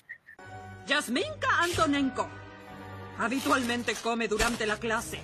[0.86, 2.26] Yasminka Antonenko.
[3.18, 5.20] Habitualmente come durante la clase.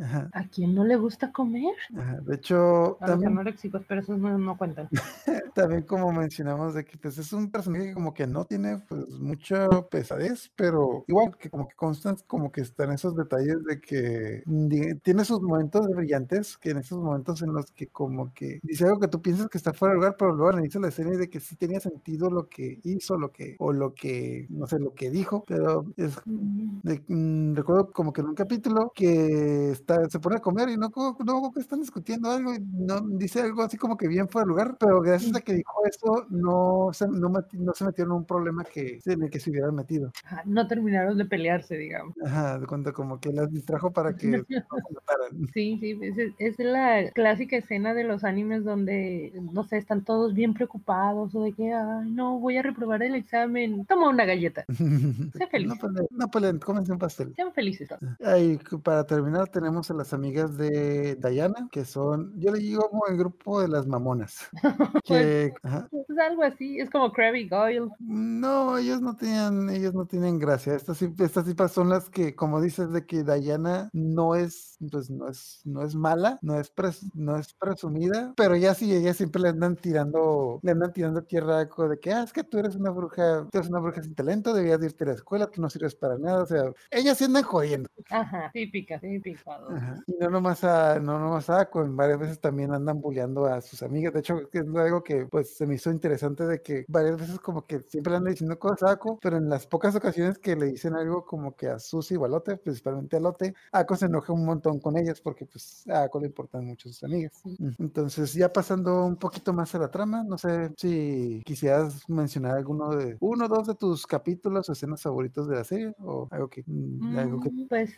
[0.00, 1.74] Ajá, ¿A quién no le gusta comer?
[1.96, 2.18] ajá.
[2.20, 2.56] De hecho,
[3.00, 4.88] A los también anoréxicos, pero esos no, no cuentan.
[5.54, 9.08] También como mencionamos de que pues es un personaje que como que no tiene pues
[9.08, 14.42] mucha pesadez, pero igual que como que constan como que están esos detalles de que
[14.46, 18.84] di- tiene sus momentos brillantes, que en esos momentos en los que como que dice
[18.84, 21.16] algo que tú piensas que está fuera de lugar, pero luego analiza la escena y
[21.16, 24.78] de que sí tenía sentido lo que hizo, lo que, o lo que, no sé,
[24.78, 29.70] lo que dijo, pero es Mm, de- mm, recuerdo como que en un capítulo que
[29.86, 33.00] está, se pone a comer y no como no, que están discutiendo algo y no
[33.00, 36.26] dice algo así como que bien fuera de lugar, pero gracias a que dijo eso
[36.30, 39.74] no se, no, no se metieron en un problema que, en el que se hubieran
[39.74, 40.10] metido.
[40.24, 42.14] ajá, No terminaron de pelearse, digamos.
[42.24, 45.52] Ajá, de cuenta como que las distrajo para que no se.
[45.52, 50.34] Sí, sí, es, es la clásica escena de los animes donde, no sé, están todos
[50.34, 53.84] bien preocupados o de que, ay, no, voy a reprobar el examen.
[53.86, 54.64] Toma una galleta.
[55.38, 55.68] Sé feliz.
[55.68, 57.32] No peleen, no peleen, cómense un pastel.
[57.34, 57.88] Sean felices.
[57.88, 58.02] todos.
[58.24, 62.88] Ahí, cu- para terminar, tenemos a las amigas de Diana, que son, yo le digo
[62.90, 64.48] como el grupo de las mamonas.
[65.04, 67.88] Que, ajá, Es algo así, es como Krabby Goyle.
[68.00, 70.74] No, ellos no tenían, ellos no tienen gracia.
[70.74, 75.28] Estas, estas tipas son las que, como dices, de que Diana no es, pues no
[75.28, 79.42] es, no es mala, no es, pres- no es presumida, pero ya sí, ellas siempre
[79.42, 81.68] le andan tirando, le andan tirando tierra de
[82.00, 84.80] que, ah, es que tú eres una bruja, tú eres una bruja sin talento, debías
[84.80, 87.42] de irte a la escuela, tú no sirves para nada, o sea, ellas sí andan
[87.44, 87.88] jodiendo.
[88.10, 89.58] Ajá, típica, típica.
[89.68, 90.02] Ajá.
[90.06, 93.82] Y no nomás a, no nomás a en varias veces también andan bulleando a sus
[93.82, 94.12] amigas.
[94.12, 97.66] De hecho, es algo que pues se me hizo interesante de que varias veces como
[97.66, 100.94] que siempre andan diciendo cosas a Ako, pero en las pocas ocasiones que le dicen
[100.94, 104.44] algo como que a Susi o a Lotte, principalmente a Lotte, Ako se enoja un
[104.44, 107.42] montón con ellas porque pues a Ako le importan mucho sus amigas.
[107.78, 112.90] Entonces, ya pasando un poquito más a la trama, no sé si quisieras mencionar alguno
[112.90, 116.48] de, uno o dos de tus capítulos o escenas favoritos de la serie o algo
[116.48, 117.94] que, mm, algo que Mm, Pues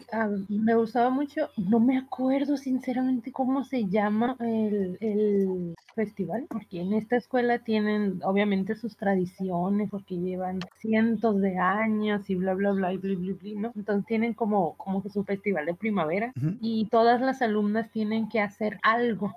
[0.49, 6.93] me gustaba mucho, no me acuerdo sinceramente cómo se llama el, el festival, porque en
[6.95, 12.93] esta escuela tienen obviamente sus tradiciones, porque llevan cientos de años y bla, bla, bla,
[12.93, 13.73] y bla, bla, bla, ¿no?
[13.75, 16.57] Entonces tienen como, como que su festival de primavera Ujú.
[16.61, 19.35] y todas las alumnas tienen que hacer algo,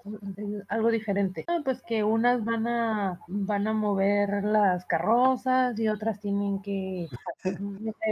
[0.67, 1.45] algo diferente.
[1.47, 7.07] Ah, Pues que unas van a, van a mover las carrozas y otras tienen que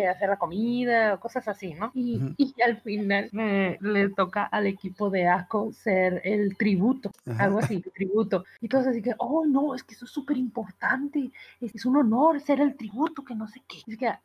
[0.10, 1.92] hacer la comida, cosas así, ¿no?
[1.94, 2.34] Y, Ujú.
[2.38, 7.44] y al final eh, le toca al equipo de ACO ser el tributo, Ajá.
[7.46, 8.39] algo así, tributo.
[8.62, 11.98] Y todos así que, oh, no, es que eso es súper importante, es, es un
[11.98, 13.78] honor ser el tributo, que no sé qué.
[13.86, 14.18] Y es que, ay,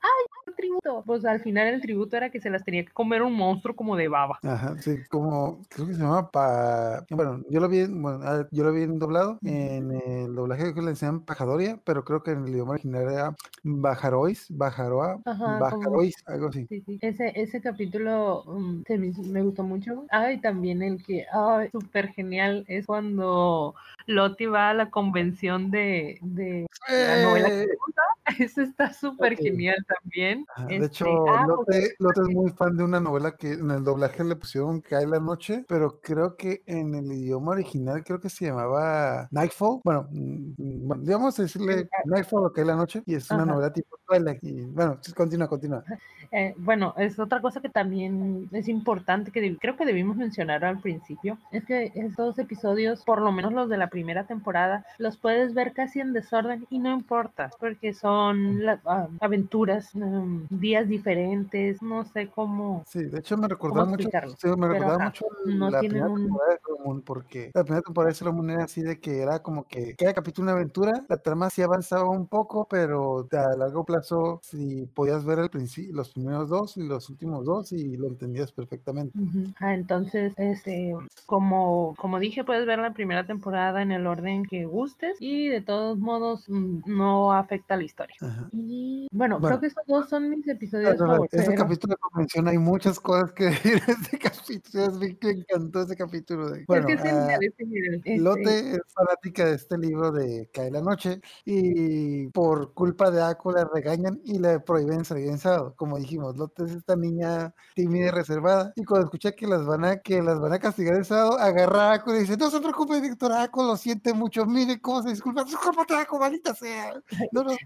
[0.47, 1.03] el tributo.
[1.07, 3.97] Pues al final el tributo era que se las tenía que comer un monstruo como
[3.97, 4.39] de baba.
[4.43, 7.05] Ajá, sí, como creo que se llama pa...
[7.11, 10.75] Bueno, yo lo vi, en- bueno, ah, yo lo vi en doblado, en el doblaje
[10.75, 15.45] que le enseñan Pajadoria, pero creo que en el idioma original era Bajarois, Bajaroa, Ajá,
[15.45, 16.67] como- Bajarois, algo así.
[16.69, 16.99] Sí, sí.
[17.01, 20.05] Ese, ese capítulo mm, me, me gustó mucho.
[20.11, 23.75] Ah, y también el que, ay, súper genial, es cuando
[24.07, 27.69] Loti va a la convención de, de la novela que ¡Eh!
[27.79, 28.03] gusta.
[28.39, 29.41] Eso está súper Ok.
[29.41, 30.47] genial también.
[30.57, 33.71] Ajá, De Este, hecho, ah, Lotte, Lotte es muy fan de una novela que en
[33.71, 38.21] el doblaje le pusieron Cae la noche, pero creo que en el idioma original creo
[38.21, 39.81] que se llamaba Nightfall.
[39.85, 43.53] Bueno, mm, mm, digamos decirle Nightfall o Cae la noche, y es una Ajá.
[43.53, 44.43] novela tipo Twilight.
[44.43, 45.85] Y bueno, continúa, continúa.
[46.33, 50.81] Eh, bueno, es otra cosa que también es importante que creo que debimos mencionar al
[50.81, 55.55] principio, es que estos episodios, por lo menos los de la primera temporada, los puedes
[55.55, 61.81] ver casi en desorden y no importa, porque son la- ah, aventuras, mm, días diferentes,
[61.83, 62.83] no sé cómo.
[62.87, 66.23] Sí, de hecho me recordaba mucho, sí, me recordaba ajá, mucho no la primera un-
[66.23, 69.23] temporada de Sailor Moon, porque la primera temporada de Sailor Moon era así de que
[69.23, 73.57] era como que cada capítulo una aventura, la trama sí avanzaba un poco, pero a
[73.57, 77.97] largo plazo si podías ver el principio, los primeros dos y los últimos dos y
[77.97, 79.19] lo entendías perfectamente.
[79.19, 79.45] Ujú.
[79.61, 80.95] Ah, entonces, este,
[81.27, 85.61] como, como dije, puedes ver la primera temporada en el orden que gustes y de
[85.63, 88.04] todos modos mm, no afecta la historia.
[88.21, 88.49] Ajá.
[88.53, 89.59] Y bueno, Bueno.
[89.59, 91.41] creo que esos dos son mis episodios no, no, favoritos.
[91.41, 95.17] Ese pero- capítulo de convención hay muchas cosas que decir en ese capítulo, es me
[95.31, 96.51] encantó ese capítulo.
[96.51, 97.95] De, bueno, es que es ah, genial.
[98.05, 103.23] Este, Lotte es fanática de este libro de Cae la Noche y por culpa de
[103.23, 105.75] Ako le regañan y le prohíben salir en sábado.
[105.77, 108.73] Como dijimos, Lotte es esta niña tímida y reservada.
[108.77, 111.91] Y cuando escucha que las van a, que las van a castigar el sábado, agarra
[111.91, 115.11] a Ako y dice, no se preocupe, Víctor Ako, lo siente mucho, mire cómo se
[115.11, 116.95] disculpa, discúlpate, Ako, maldita sea.
[117.33, 117.57] No nos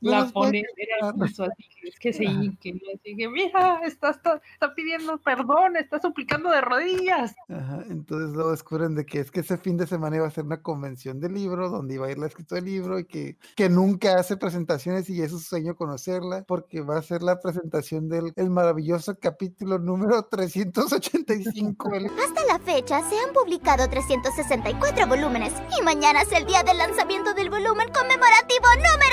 [0.00, 1.14] la nos pueden pone era castigar".
[1.28, 5.18] justo así que es que sí, que no, así que mira, está, está, está pidiendo
[5.18, 7.34] perdón, está suplicando de rodillas.
[7.48, 10.44] Ajá, entonces luego descubren de que es que ese fin de semana iba a ser
[10.44, 13.68] una convención de libro donde iba a ir la escritora del libro y que, que
[13.68, 18.32] nunca hace presentaciones y es su sueño conocerla porque va a ser la presentación del
[18.36, 21.88] el maravilloso capítulo número 385.
[21.90, 26.78] del- Hasta la fecha se han publicado 364 volúmenes y mañana es el día del
[26.78, 28.96] lanzamiento del volumen conmemorativo número 365.
[28.96, 29.05] libro.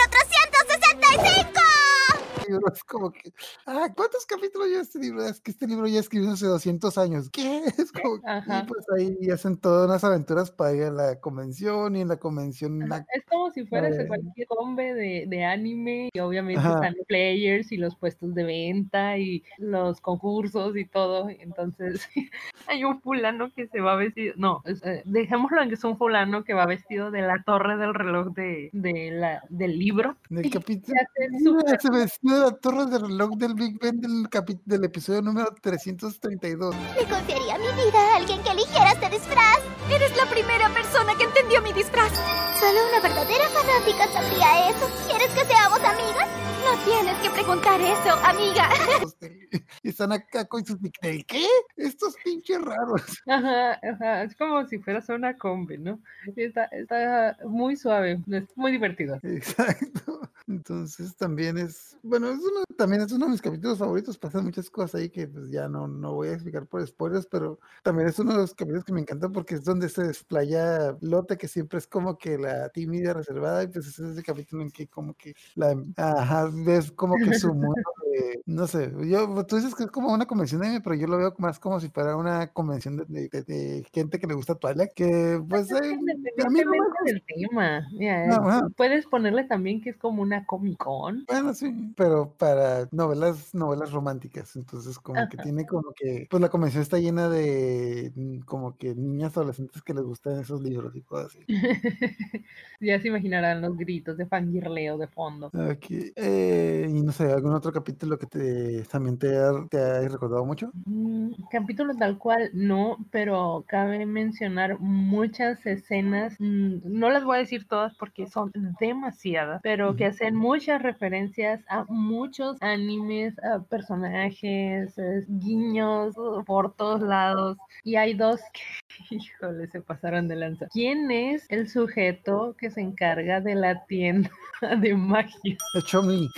[2.73, 3.33] Es como que,
[3.65, 5.23] ah, ¿cuántos capítulos lleva este libro?
[5.25, 7.29] Es que este libro ya escribió hace 200 años.
[7.31, 7.63] ¿Qué?
[7.87, 12.01] Es como, y pues ahí hacen todas unas aventuras para ir a la convención y
[12.01, 14.07] en la convención la Es como si fueras Eh.
[14.07, 16.75] cualquier hombre de, de anime y obviamente Ajá.
[16.75, 21.29] están los players y los puestos de venta y los concursos y todo.
[21.29, 22.07] Entonces
[22.67, 26.43] hay un fulano que se va vestido, no, eh, dejémoslo en que es un fulano
[26.43, 30.15] que va vestido de la torre del reloj de, de la, del libro.
[30.29, 30.97] del capítulo.
[31.17, 34.29] se se de la torre del reloj del Big Ben del,
[34.63, 36.73] del episodio número 332.
[36.95, 39.59] Le confiaría mi vida a alguien que eligiera este disfraz.
[39.91, 42.13] Eres la primera persona que entendió mi disfraz.
[42.57, 44.89] Solo una verdadera fanática sabría eso.
[45.09, 46.29] ¿Quieres que seamos amigas?
[46.63, 48.69] No tienes que preguntar eso, amiga.
[49.83, 51.45] Están acá con sus ¿El qué?
[51.75, 53.21] Estos pinches raros.
[53.27, 55.99] Ajá, ajá, es como si fueras una combi, ¿no?
[56.37, 59.19] Está muy suave, es muy divertido.
[59.21, 60.21] Exacto.
[60.47, 64.17] Entonces también es, bueno, es uno, también es uno de mis capítulos favoritos.
[64.17, 67.59] Pasan muchas cosas ahí que pues ya no, no voy a explicar por spoilers, pero
[67.83, 71.37] también es uno de los capítulos que me encantan porque es donde se desplaya Lotte,
[71.37, 74.71] que siempre es como que la tímida, reservada, y pues ese es el capítulo en
[74.71, 77.73] que como que la, ajá, ves como que su mundo
[78.11, 81.17] de, no sé, yo, tú dices que es como una convención de pero yo lo
[81.17, 84.91] veo más como si fuera una convención de, de- de- gente que le gusta Twilight,
[84.93, 89.81] que pues eh, a mí no me Independientemente del tema, mira, No, puedes ponerle también
[89.81, 91.25] que es como una Comic Con.
[91.27, 95.43] Bueno, sí, pero para novelas, novelas románticas, entonces como que Ajá.
[95.43, 99.93] tiene como que, pues la convención está llena de mm, como que niñas adolescentes que
[99.93, 101.47] les gustan esos libros y cosas así.
[102.79, 105.53] ya se imaginarán los gritos de fangirleo de fondo.
[105.55, 110.01] Ok, eh, y no sé, ¿algún otro capítulo que te también te ha, te ha
[110.09, 110.73] recordado mucho?
[110.85, 117.39] Mm, capítulo tal cual, no, pero cabe mencionar muchas escenas, mm, no las voy a
[117.41, 124.97] decir todas porque son demasiadas, pero que hacen muchas referencias a muchos animes, a personajes,
[124.97, 126.15] es, guiños
[126.45, 128.61] por todos lados, y hay dos que,
[129.15, 130.67] híjole, se pasaron de lanza.
[130.71, 134.31] ¿Quién es el sujeto que se encarga de la tienda
[134.79, 135.57] de magia?
[135.73, 136.29] Es Chomli,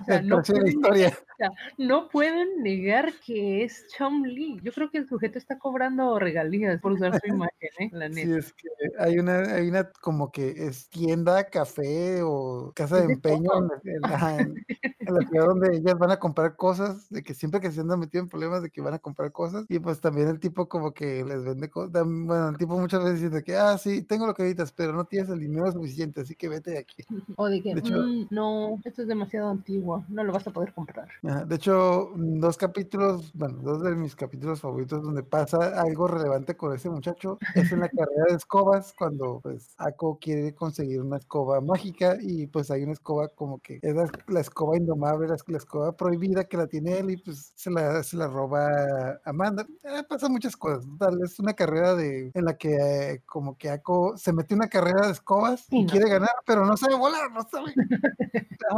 [0.00, 1.08] O sea, el no pueden historia.
[1.08, 4.58] o sea, no pueden negar que es Chom Lee.
[4.62, 7.88] Yo creo que el sujeto está cobrando regalías por usar su imagen, ¿eh?
[7.92, 12.96] La Sí, es que hay una, hay una como que es tienda, café o casa
[13.06, 13.50] de empeño
[13.84, 17.70] en, la- en la ciudad donde ellas van a comprar cosas, de que siempre que
[17.70, 20.40] se andan metido en problemas de que van a comprar cosas, y pues también el
[20.40, 24.02] tipo como que les vende cosas, bueno, el tipo muchas veces dice que, ah, sí,
[24.02, 27.04] tengo lo que necesitas, pero no tienes el dinero suficiente, así que vete de aquí.
[27.36, 30.50] O de que, De hecho- "Mm, no, esto es demasiado antiguo, no lo vas a
[30.50, 31.08] poder comprar.
[31.22, 36.56] De hecho, mm, dos capítulos, bueno, dos de mis capítulos favoritos donde pasa algo relevante
[36.56, 41.16] con ese muchacho es en la carrera de escobas, cuando pues Ako quiere conseguir una
[41.18, 45.36] escoba mágica y pues hay una escoba como que es la, la escoba indomable, la,
[45.46, 48.68] la escoba prohibida que la tiene él y pues se la, se la roba
[49.24, 49.66] Amanda.
[49.84, 53.70] Eh, pasan muchas cosas, tal es una carrera de en la que eh, como que
[53.70, 55.90] Ako se mete una carrera de escobas Sí, y no.
[55.90, 57.72] quiere ganar, pero no sabe volar, no sabe.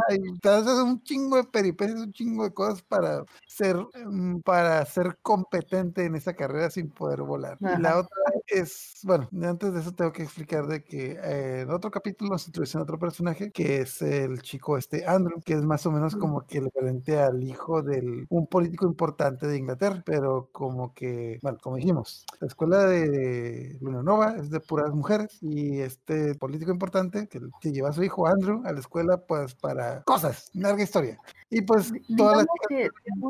[0.09, 5.17] Ay, haces un chingo de peripecias, un chingo de cosas para ser, mm, para ser
[5.21, 7.57] competente en esa carrera sin poder volar.
[7.61, 11.71] Y la otra es, bueno, antes de eso tengo que explicar de que eh, en
[11.71, 15.63] otro capítulo nos introducen a otro personaje que es el chico este Andrew, que es
[15.63, 20.03] más o menos como que el equivalente al hijo de un político importante de Inglaterra,
[20.05, 25.37] pero como que, bueno, como dijimos, la escuela de Luna Nova es de puras mujeres
[25.41, 29.55] y este político importante que, que lleva a su hijo Andrew a la escuela pues
[29.55, 31.19] para cosas, larga historia.
[31.53, 32.89] Y pues todas las que,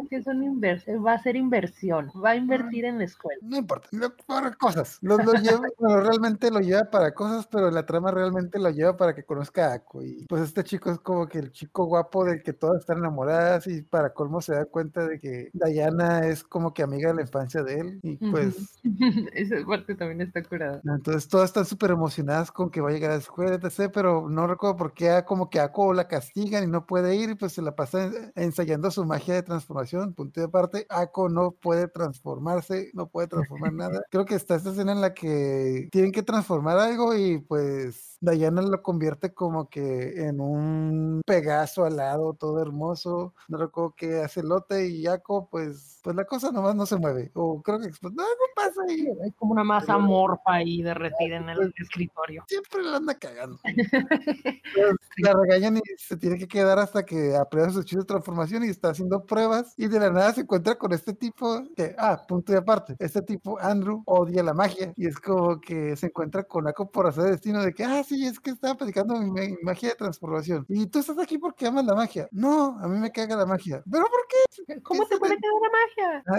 [0.10, 3.40] que es una invers- va a ser inversión, va a invertir en la escuela.
[3.44, 4.98] No importa, lo- para cosas.
[5.02, 8.96] Lo, lo lleva, bueno, realmente lo lleva para cosas, pero la trama realmente lo lleva
[8.98, 10.04] para que conozca a Ako.
[10.04, 13.68] Y pues este chico es como que el chico guapo del que todas están enamoradas
[13.68, 17.22] y para colmo se da cuenta de que Diana es como que amiga de la
[17.22, 18.00] infancia de él.
[18.04, 18.78] Y pues
[19.34, 20.82] Esa parte también está curada.
[20.86, 23.90] entonces todas están súper emocionadas con que va a llegar a la escuela, etc.
[23.94, 27.32] Pero no recuerdo por qué como que a Ako la castigan y no puede ir
[27.32, 30.14] y pues se la pasa en- ensayando su magia de transformación.
[30.14, 34.02] Punto de aparte, Ako no puede transformarse, no puede transformar nada.
[34.12, 38.62] Creo que está esta escena en la que tienen que transformar algo y pues Diana
[38.62, 43.34] lo convierte como que en un Pegaso alado, todo hermoso.
[43.48, 47.32] No recuerdo qué hace Lote y Ako, pues, pues la cosa nomás no se mueve.
[47.34, 47.88] O creo que.
[48.02, 48.24] No,
[48.56, 49.08] pasa ahí.
[49.26, 52.44] Es como una masa Pero- morfa ahí derretida en el Pues- escritorio.
[52.48, 53.60] Siempre la anda cagando.
[53.64, 58.64] Entonces, La regañan y se tiene que quedar hasta que aprenda su hechizo de transformación
[58.64, 62.22] y está haciendo pruebas y de la nada se encuentra con este tipo que, ah,
[62.28, 66.44] punto de aparte, este tipo, Andrew, odia la magia y es como que se encuentra
[66.44, 69.58] con Ako por hacer destino de que, ah, sí, es que estaba platicando mi, mi
[69.62, 72.28] magia de transformación y tú estás aquí porque amas la magia.
[72.32, 73.84] No, a mí me caga la magia.
[73.90, 74.82] ¿Pero por qué?
[74.82, 75.70] ¿Cómo te puede de- quedar la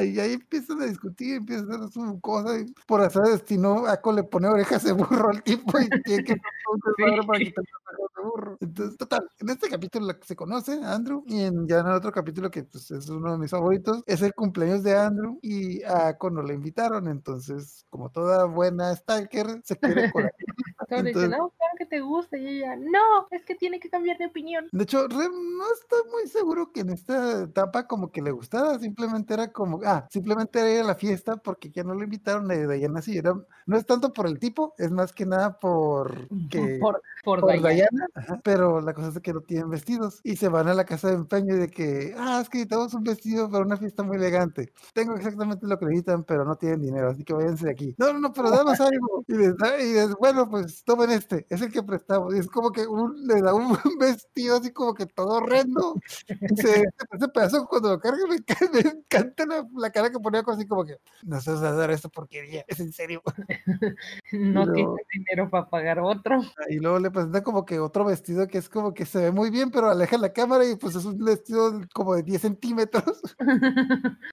[0.01, 0.05] magia?
[0.05, 2.59] Y ahí empiezan a discutir, empiezan a hacer su cosa.
[2.59, 6.37] Y por hacer destino, Ako le pone orejas de burro al tipo y tiene que
[7.27, 7.53] para de
[8.25, 8.57] burro.
[8.61, 11.87] Entonces, total, en este capítulo la que se conoce a Andrew y en, ya en
[11.87, 15.39] el otro capítulo que pues, es uno de mis favoritos, es el cumpleaños de Andrew
[15.43, 17.09] y a no le invitaron.
[17.09, 20.33] Entonces, como toda buena Stalker, se quiere colar.
[20.89, 22.37] Todo le dice, Entonces- no, claro que te gusta.
[22.37, 24.67] Y ella, no, es que tiene que cambiar de opinión.
[24.73, 28.79] De hecho, Rem no estoy muy seguro que en esta etapa como que le gustara,
[28.79, 32.49] simplemente era como, ah, simplemente era ir a la fiesta porque ya no lo invitaron
[32.49, 33.35] de Diana así, era,
[33.67, 37.51] no es tanto por el tipo, es más que nada por que Por, por,
[38.15, 41.09] ajá, pero la cosa es que no tienen vestidos y se van a la casa
[41.09, 44.17] de empeño y de que, ah, es que necesitamos un vestido para una fiesta muy
[44.17, 44.73] elegante.
[44.93, 47.95] Tengo exactamente lo que necesitan, pero no tienen dinero, así que váyanse de aquí.
[47.99, 49.25] No, no, no, pero damos algo.
[49.29, 52.35] Y les y les, bueno, pues tomen este, es el que prestamos.
[52.35, 55.95] Y es como que un, le da un vestido así como que todo horrendo.
[56.29, 58.37] Y se, ese pedazo cuando lo carga me,
[58.73, 61.91] me encanta la, la cara que ponía así como que, no se vas a dar
[61.91, 63.23] esta porquería, es en serio.
[64.33, 66.41] No Pero- tiene dinero para pagar otro.
[66.69, 69.51] Y luego le presenta como que otro vestido que es como que se ve muy
[69.51, 73.23] bien, pero aleja la cámara y pues es un vestido como de 10 centímetros.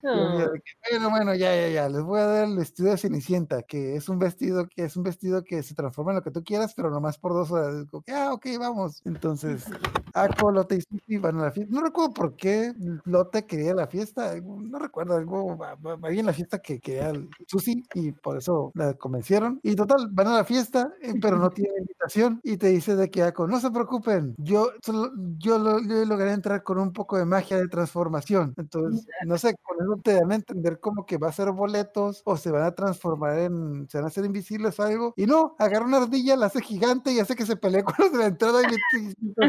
[0.01, 4.09] Bueno, bueno, ya, ya, ya, les voy a dar el vestido de Cenicienta, que es
[4.09, 6.89] un vestido que es un vestido que se transforma en lo que tú quieras, pero
[6.89, 7.85] nomás por dos horas.
[7.89, 9.01] Como ah, ok, vamos.
[9.05, 9.65] Entonces,
[10.13, 11.73] Ako, Lotte y Susie van a la fiesta.
[11.73, 12.73] No recuerdo por qué
[13.05, 15.57] Lotte quería la fiesta, no recuerdo, algo,
[16.03, 17.13] había en la fiesta que quería
[17.47, 19.59] Susi y por eso la convencieron.
[19.63, 23.09] Y total, van a la fiesta, eh, pero no tienen invitación y te dice de
[23.09, 27.17] que Ako, no se preocupen, yo, solo- yo, lo- yo logré entrar con un poco
[27.17, 28.53] de magia de transformación.
[28.57, 32.21] Entonces, no sé, con eso te dan a entender como que va a ser boletos
[32.25, 35.13] o se van a transformar en, se van a hacer invisibles o algo.
[35.15, 38.11] Y no, agarra una ardilla, la hace gigante y hace que se pelee con los
[38.11, 38.65] de la entrada y,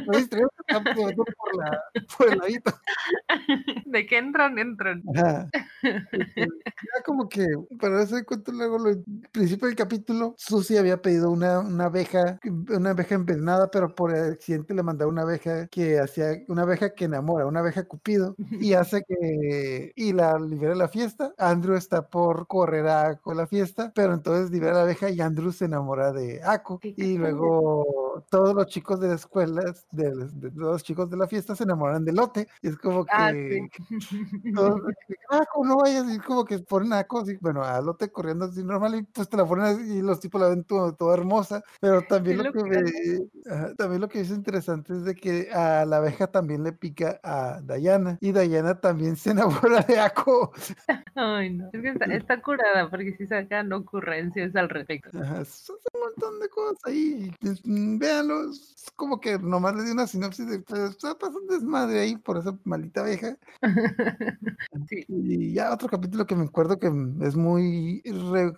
[0.09, 1.83] metiendo por, la,
[2.17, 2.73] por el ladito.
[3.87, 5.03] De que entran, entran.
[5.15, 5.49] Ajá.
[5.83, 7.47] Ya como que,
[8.03, 12.39] eso de cuento luego, al principio del capítulo, Susie había pedido una, una abeja,
[12.71, 17.05] una abeja envenenada, pero por accidente le mandó una abeja que hacía, una abeja que
[17.05, 21.33] enamora, una abeja cupido, y hace que, y la libera la fiesta.
[21.39, 25.53] Andrew está por correr a a la fiesta, pero entonces libera la abeja y Andrew
[25.53, 26.62] se enamora de Ako.
[26.97, 31.55] Y luego todos los chicos de la escuela, de, de los chicos de la fiesta
[31.55, 32.49] se enamoran de Lote.
[32.63, 34.53] Y es como que Ah, sí.
[34.55, 38.11] todos que, ah, como no vayas, y como que ponen a así, bueno, a Lote
[38.11, 41.15] corriendo así normal, y pues te la ponen así, y los tipos la ven toda
[41.15, 45.51] hermosa, pero también lo que me, ajá, también lo que es interesante es de que
[45.53, 50.53] a la abeja también le pica a Diana, y Diana también se enamora de Ako.
[51.15, 51.69] Ay, no.
[51.73, 55.19] Es que está, está curada porque si sacan ocurrencias al respecto.
[55.19, 57.33] Ajá, son un montón de cosas ahí.
[57.65, 62.01] mm, véanlo, es como que nomás le di una sinopsis de pues, está pasando desmadre
[62.01, 63.37] ahí por esa maldita abeja.
[64.89, 65.05] Sí.
[65.09, 68.53] Y ya otro capítulo que me acuerdo que mm, es muy, re-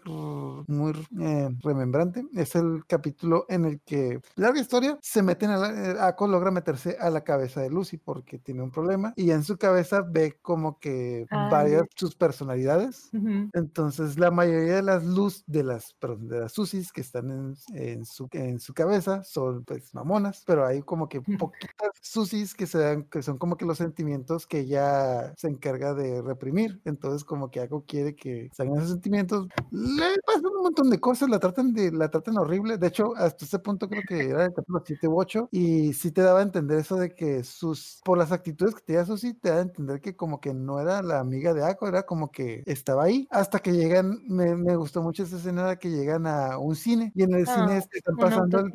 [0.66, 5.70] muy eh, remembrante es el capítulo en el que, larga historia, se meten a la,
[5.92, 9.42] eh, Ako logra meterse a la cabeza de Lucy porque tiene un problema y en
[9.44, 13.08] su cabeza ve como que Ah, varias sus personalidades.
[13.12, 13.50] Ujú.
[13.52, 17.56] Entonces, la mayoría de las luz de las, perdón, de las susis que están tienen
[17.92, 22.66] en su, en su cabeza son pues mamonas, pero hay como que poquitas susis que
[22.66, 26.80] se dan, que son como que los sentimientos que ella se encarga de reprimir.
[26.84, 31.28] Entonces como que algo quiere que salgan esos sentimientos, le pasan un montón de cosas,
[31.28, 32.78] la tratan de, la tratan horrible.
[32.78, 36.10] De hecho, hasta ese punto creo que era el capítulo 7 u 8 y sí
[36.10, 39.50] te daba a entender eso de que sus, por las actitudes que tenía Susi, te
[39.50, 42.62] da a entender que como que no era la amiga de Ako, era como que
[42.66, 46.58] estaba ahí hasta que llegan, me, me gustó mucho esa escena de que llegan a
[46.58, 48.72] un cine y en el Ah, cine te están pasando el,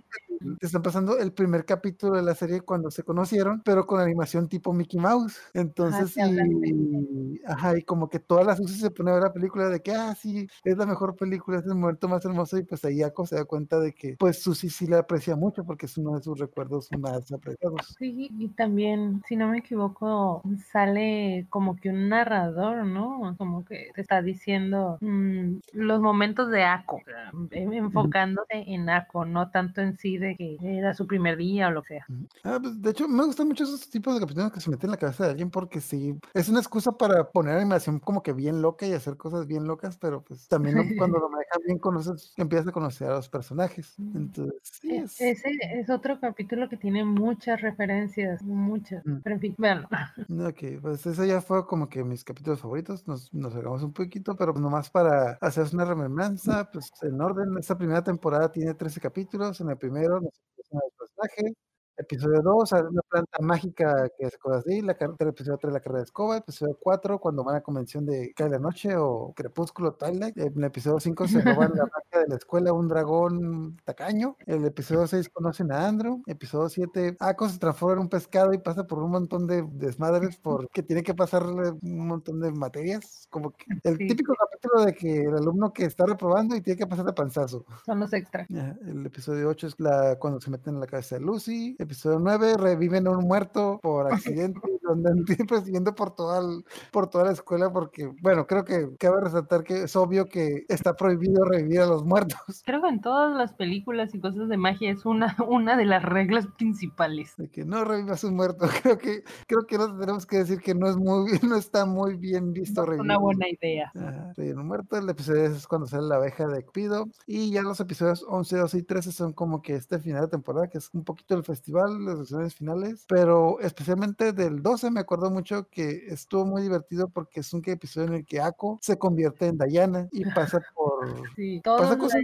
[0.60, 4.48] te están pasando el primer capítulo de la serie cuando se conocieron, pero con animación
[4.48, 5.38] tipo Mickey Mouse.
[5.54, 6.24] Entonces, de-
[6.66, 9.82] y, ajá, y como que toda la Susi se pone a ver la película de
[9.82, 13.02] que, ah, sí, es la mejor película, es el momento más hermoso, y pues ahí
[13.04, 16.16] Ako se da cuenta de que, pues Susi sí la aprecia mucho porque es uno
[16.16, 17.96] de sus recuerdos más apreciados.
[17.98, 20.42] Sí, y también, si no me equivoco,
[20.72, 23.36] sale como que un narrador, ¿no?
[23.38, 29.34] Como que te está diciendo mm, los momentos de Ako, o sea, en- enfocándose en
[29.34, 32.06] no tanto en sí de que era su primer día o lo que sea.
[32.44, 34.92] Ah, pues, de hecho, me gustan mucho esos tipos de capítulos que se meten en
[34.92, 38.62] la cabeza de alguien porque sí, es una excusa para poner animación como que bien
[38.62, 42.34] loca y hacer cosas bien locas, pero pues también lo- cuando lo manejan bien conoces,
[42.38, 43.96] empiezas a conocer a los personajes.
[44.00, 45.20] Entonces, sí, E- es...
[45.22, 49.06] Ese es otro capítulo que tiene muchas referencias, muchas.
[49.06, 49.18] Mm.
[49.24, 49.88] Pero en fin, véanlo.
[50.50, 54.36] Ok, pues eso ya fue como que mis capítulos favoritos, nos, nos hagamos un poquito,
[54.36, 59.62] pero nomás para hacer una remembranza, pues en orden, esta primera temporada tiene 13 capítulos,
[59.62, 61.54] en el primero nos introducen al personaje,
[62.00, 65.80] episodio 2, una planta mágica que es cosas así, la car- el episodio 3, la
[65.80, 69.94] carrera de escoba, episodio 4, cuando van a convención de Cae la Noche o Crepúsculo
[69.94, 74.38] Twilight, en el episodio 5 se roban la magia de la escuela, un dragón tacaño,
[74.46, 78.58] el episodio 6 conocen a Andrew, episodio 7, Ako se transforma en un pescado y
[78.60, 83.52] pasa por un montón de desmadres porque tiene que pasarle un montón de materias, como
[83.52, 84.08] que el Sí.
[84.08, 87.66] típico capítulo de que el alumno que está reprobando y tiene que pasar de panzazo.
[87.86, 88.48] Son los extras.
[88.50, 91.76] El episodio 8 es la, cuando se meten en la cabeza de Lucy.
[91.90, 97.10] Episodio 9, reviven a un muerto por accidente, donde andan persiguiendo por toda, el- por
[97.10, 101.44] toda la escuela, porque, bueno, creo que cabe resaltar que es obvio que está prohibido
[101.46, 102.38] revivir a los muertos.
[102.66, 106.04] Creo que en todas las películas y cosas de magia es una, una de las
[106.04, 107.34] reglas principales.
[107.38, 108.68] De que no revivas un muerto.
[108.84, 112.16] Creo que, creo que no tenemos que decir que no es muy, no está muy
[112.18, 113.06] bien visto Es revivir.
[113.06, 113.92] una buena idea.
[113.96, 114.96] Ajá, revivir un muerto.
[114.96, 117.08] El episodio 10 es cuando sale la abeja de Cupido.
[117.26, 120.68] Y ya los episodios 11, 12 y 13 son como que este final de temporada,
[120.68, 123.06] que es un poquito el festival, las sesiones finales.
[123.08, 128.08] Pero especialmente del 12 me acuerdo mucho que estuvo muy divertido porque es un episodio
[128.08, 130.89] en el que Ako se convierte en Diana y pasa por...
[131.36, 132.22] Sí, pasa todos cosas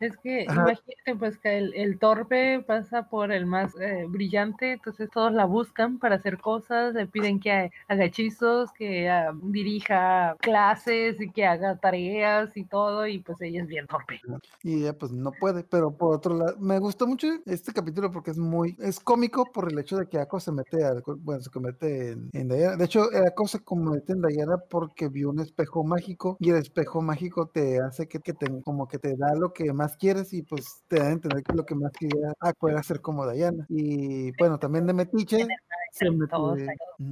[0.00, 0.60] Es que Ajá.
[0.62, 5.44] imagínate pues que el, el torpe pasa por el más eh, brillante, entonces todos la
[5.44, 11.30] buscan para hacer cosas, le piden que ha- haga hechizos, que ah, dirija clases y
[11.30, 14.20] que haga tareas y todo, y pues ella es bien torpe.
[14.62, 18.30] y ella pues no puede, pero por otro lado, me gustó mucho este capítulo porque
[18.30, 21.50] es muy, es cómico por el hecho de que Ako se mete al, bueno, se
[21.50, 25.84] convierte en, en Diana, de hecho Ako se convierte en Diana porque vio un espejo
[25.84, 29.52] mágico y el espejo mágico te hace que, que te, como que te da lo
[29.52, 32.68] que más quieres y pues te da a entender que lo que más quería Ako
[32.68, 35.46] era ser como Diana, y bueno, también de Metiche,
[35.90, 36.36] se mete-.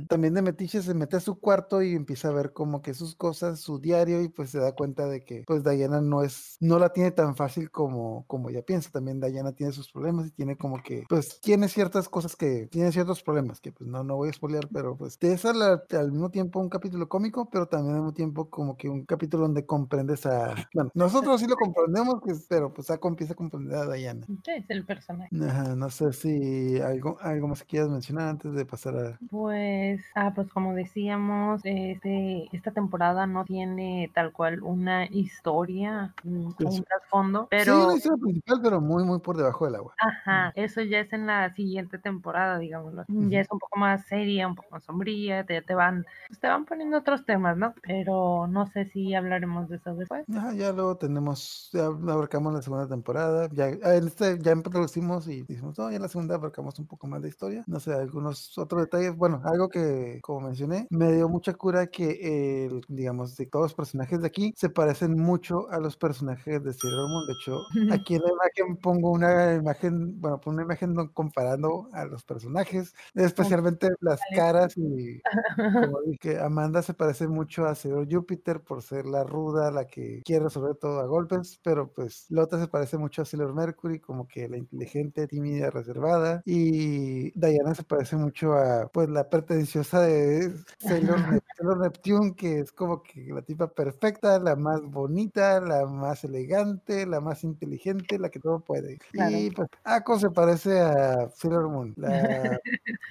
[0.09, 3.15] También de Metiche se mete a su cuarto y empieza a ver como que sus
[3.15, 6.79] cosas, su diario y pues se da cuenta de que pues Diana no es, no
[6.79, 8.91] la tiene tan fácil como, como ella piensa.
[8.91, 12.93] También Diana tiene sus problemas y tiene como que pues tiene ciertas cosas que, tiene
[12.93, 16.13] ciertos problemas que pues no, no voy a spoilear, pero pues te es al, al
[16.13, 19.67] mismo tiempo un capítulo cómico, pero también al mismo tiempo como que un capítulo donde
[19.67, 24.27] comprendes a, bueno, nosotros sí lo comprendemos, pero pues Ako empieza a comprender a Diana.
[24.27, 25.31] Sí, es el personaje.
[25.43, 29.19] Ajá, no sé si algo, algo más que quieras mencionar antes de pasar a...
[29.31, 36.55] Pues, ah, pues como decíamos, este, esta temporada no tiene tal cual una historia, un
[36.55, 39.95] trasfondo, Sí, pero una historia principal, pero muy, muy por debajo del agua.
[39.99, 43.05] Ajá, eso ya es en la siguiente temporada, digámoslo.
[43.09, 46.49] Ya es un poco más seria, un poco más sombría, te, te van, pues, te
[46.49, 47.75] van poniendo otros temas, ¿no?
[47.83, 50.25] Pero no sé si hablaremos de eso después.
[50.29, 55.79] Ya luego tenemos, ya abarcamos la segunda temporada, ya en este ya introducimos y dijimos,
[55.79, 58.83] no, ya en la segunda abarcamos un poco más de historia, no sé, algunos otros
[58.83, 63.67] detalles, bueno, algo que, como mencioné, me dio mucha cura que, el, digamos, de todos
[63.67, 67.59] los personajes de aquí se parecen mucho a los personajes de Sailor Moon, de hecho,
[67.93, 72.95] aquí en la imagen pongo una imagen, bueno, pongo una imagen comparando a los personajes,
[73.15, 75.21] especialmente las caras y
[75.93, 80.23] como dije, Amanda se parece mucho a Sailor Júpiter por ser la ruda, la que
[80.25, 84.01] quiere resolver todo a golpes, pero pues la otra se parece mucho a Sailor Mercury,
[84.01, 89.29] como que la inteligente, tímida, reservada, y Diana se parece mucho mucho a pues la
[89.29, 91.19] pretenciosa de Sailor,
[91.57, 97.07] Sailor Neptune, que es como que la tipa perfecta, la más bonita, la más elegante,
[97.07, 98.99] la más inteligente, la que todo puede.
[99.13, 99.37] Claro.
[99.37, 102.09] Y pues Ako se parece a Sailor Moon, la,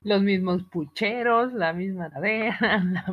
[0.03, 2.57] Los mismos pucheros, la misma ladera.
[2.83, 3.05] la-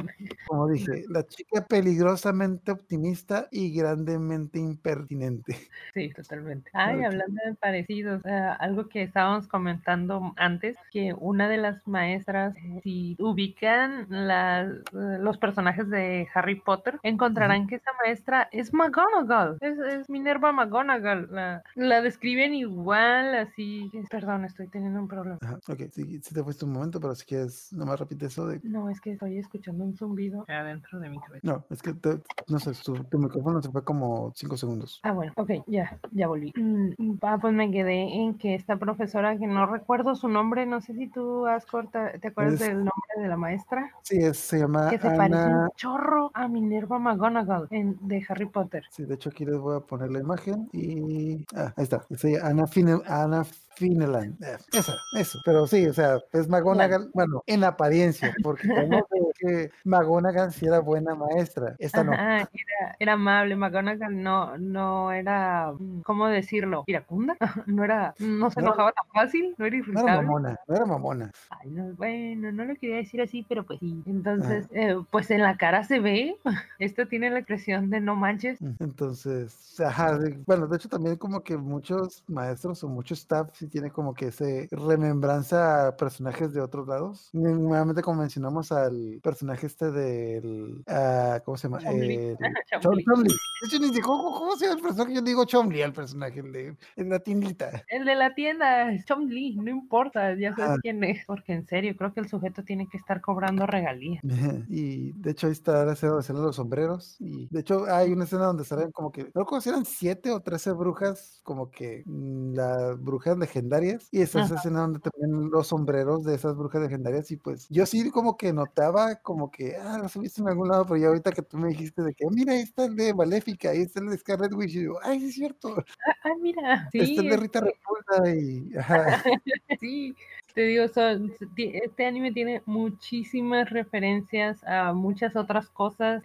[0.47, 5.57] como dije, la chica peligrosamente optimista y grandemente impertinente.
[5.95, 6.71] Sí, totalmente.
[6.75, 12.14] Ay, hablando de parecidos, eh, algo que estábamos comentando antes, que una de las maestras,
[12.17, 18.73] eh, si ubican las, eh, los personajes de Harry Potter, encontrarán que esa maestra es
[18.73, 21.29] McGonagall, es, es Minerva McGonagall.
[21.31, 23.91] La, la describen igual, así.
[24.11, 25.39] Perdón, estoy teniendo un problema.
[25.43, 28.61] Ajá, ok, sí, sí te fuiste un momento, pero si quieres, nomás repite eso de...
[28.63, 31.41] No, es que estoy escuchando un zumbido adentro de mi cabeza.
[31.43, 35.01] No, es que, te- no sé, tu, tu micrófono se fue como cinco segundos.
[35.03, 36.53] Ah, bueno, ok, ya, ya volví.
[36.57, 40.81] Mm, ah, pues me quedé en que esta profesora, que no recuerdo su nombre, no
[40.81, 44.39] sé si tú, Ascor, te, te acuerdas Es- del nombre de la maestra, Sí, es-
[44.39, 45.65] se llama que se parece Ana...
[45.65, 48.85] un chorro a Minerva McGonagall en, de Harry Potter.
[48.91, 51.45] Sí, de hecho aquí les voy a poner la imagen y...
[51.57, 52.05] Ah, ahí está.
[52.17, 53.45] Sí, Ana, Fine, Ana
[53.77, 54.43] Fineland.
[54.43, 55.39] Eh, esa, eso.
[55.45, 58.75] Pero sí, o sea, es McGonagall, bueno, en apariencia, porque de
[59.45, 61.75] que McGonagall sí era buena maestra.
[61.79, 62.13] Esta no.
[62.13, 66.85] Ajá, era, era amable, McGonagall no, no era, mm, ¿cómo decirlo?
[66.87, 67.37] ¿Iracunda?
[67.67, 68.69] No era, no se No.
[68.69, 70.23] enojaba tan fácil, no era No era irritable.
[70.27, 71.31] mamona, no era mamona.
[71.51, 74.03] Ay, no, bueno, no lo quería decir así, pero pues sí.
[74.07, 76.37] Entonces, eh, pues en la cara se ve,
[76.79, 78.59] esto tiene la expresión de no manches.
[78.81, 83.91] Entonces, ajá, bueno, de hecho también como que muchos maestros o mucho staff sí tiene
[83.91, 87.31] como que ese remembranza a personajes de otros lados.
[87.33, 91.79] Nuevamente como mencionamos al personaje este del, ah, ¿cómo se llama?
[91.81, 92.17] Chomli.
[92.17, 93.05] Chom- Chomli.
[93.05, 93.29] Chomli.
[93.65, 95.15] De hecho, ni sé cómo, se llama el personaje.
[95.15, 97.83] Yo digo Chomli al personaje, el de en la tiendita.
[97.89, 100.79] El de la tienda, es Chom Lee, no importa, ya sabes Ah.
[100.83, 101.25] quién es.
[101.27, 104.23] Porque en serio, creo que el sujeto tiene que estar cobrando regalías.
[104.69, 107.17] Y de hecho ahí está la escena salen los sombreros.
[107.21, 110.31] Y de hecho hay una escena donde salen como que, no recuerdo si eran siete
[110.31, 114.09] o trece brujas, como que mm, las brujas legendarias.
[114.11, 114.57] Y esa Ajá.
[114.57, 117.31] escena donde también los sombreros de esas brujas legendarias.
[117.31, 120.69] Y pues yo sí como que notaba como que, ah, los he visto en algún
[120.69, 123.15] lado, pero ya ahorita que tú me dijiste de que, mira, ahí está el de
[123.15, 124.77] Maléfica, ahí está el de Scarlet Witch.
[124.77, 125.75] Y yo, ay, sí es cierto.
[126.07, 129.25] Ah, ah, mira, sí, está el de Rita Repulsa y, ajá.
[129.81, 130.15] sí,
[130.55, 136.23] te digo, son- este anime tiene muchísimas referencias a muchas otras cosas.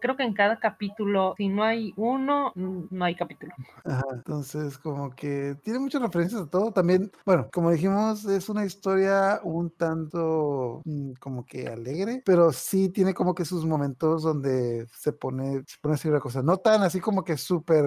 [0.00, 3.52] Creo que en cada capítulo, si no hay uno, no hay capítulo.
[3.84, 6.72] Ajá, entonces como que tiene muchas referencias a todo.
[6.72, 12.88] También, bueno, como dijimos, es una historia un tanto mm, como que alegre, pero sí
[12.88, 16.82] tiene como que sus momentos donde se pone, se pone así una cosa, no tan
[16.82, 17.84] así como que súper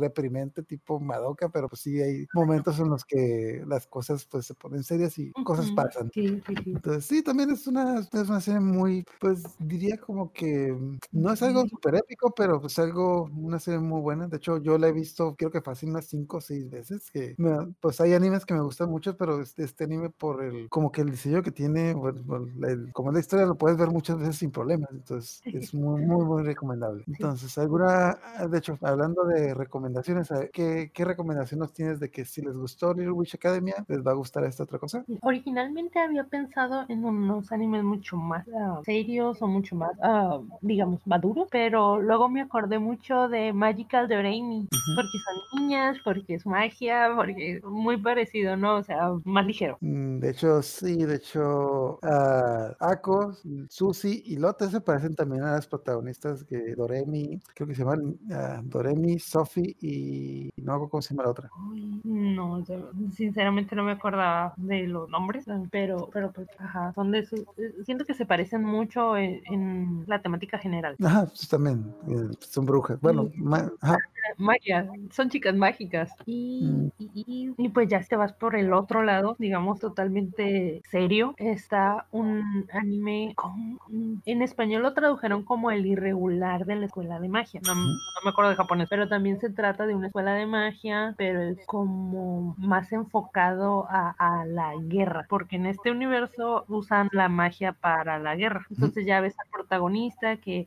[0.00, 4.54] reprimente tipo Madoka, pero pues sí hay momentos en los que las cosas pues se
[4.54, 6.10] ponen serias y cosas pasan.
[6.12, 6.70] Sí, sí, sí.
[6.72, 11.32] Entonces, sí, también es una, es una serie muy, pues diría como que mm, no
[11.32, 14.26] es algo súper épico, pero pues algo, una serie muy buena.
[14.28, 17.10] De hecho, yo la he visto, creo que fácil unas cinco o seis veces.
[17.10, 20.68] Que me- pues hay animes que me gustan mucho, pero este, este anime por el,
[20.68, 22.20] como que el diseño que tiene, bueno,
[22.66, 24.90] el- como la historia lo puedes ver muchas veces sin problemas.
[24.92, 27.04] Entonces, es muy, muy, muy recomendable.
[27.06, 32.24] Entonces, alguna, ah, de hecho, hablando de recomendaciones, ¿qué, qué recomendación nos tienes de que
[32.24, 35.04] si les gustó Little Witch Academia, les va a gustar esta otra cosa?
[35.28, 41.04] Originalmente había pensado en unos animes mucho más ah, serios o mucho más, ah, digamos,
[41.04, 47.10] maduros, pero luego me acordé mucho de Magical Doremi, porque son niñas, porque es magia,
[47.16, 48.76] porque es muy parecido, ¿no?
[48.76, 49.78] O sea, más ligero.
[49.80, 53.32] Mm, De hecho, sí, de hecho, ah, Ako,
[53.68, 58.16] Susi y Lotte se parecen también a las protagonistas que Doremi, creo que se llaman
[58.62, 61.50] Doremi, Sophie y no hago cómo se llama la otra.
[61.68, 67.10] Uy, No, yo sinceramente no me acordaba de los nombres, pero, pero pues, ajá, son
[67.10, 70.94] de su- eh, siento que se parecen mucho en, en la temática general.
[71.02, 73.00] Ajá, pues también eh, son brujas.
[73.00, 73.96] Bueno, ma- ajá,
[74.38, 76.12] magia, son chicas mágicas.
[76.26, 76.88] Y, Mm.
[76.98, 77.10] y,
[77.58, 81.34] y- y pues ya te vas por el otro lado, digamos, totalmente serio.
[81.38, 83.78] Está un anime, con,
[84.24, 87.60] en español lo tradujeron como el irregular de la escuela de magia.
[87.62, 91.14] No, no me acuerdo de japonés, pero también se trata de una escuela de magia,
[91.18, 97.28] pero es como más enfocado a, a la guerra, porque en este universo usan la
[97.28, 98.66] magia para la guerra.
[98.70, 100.66] Entonces ya ves al protagonista que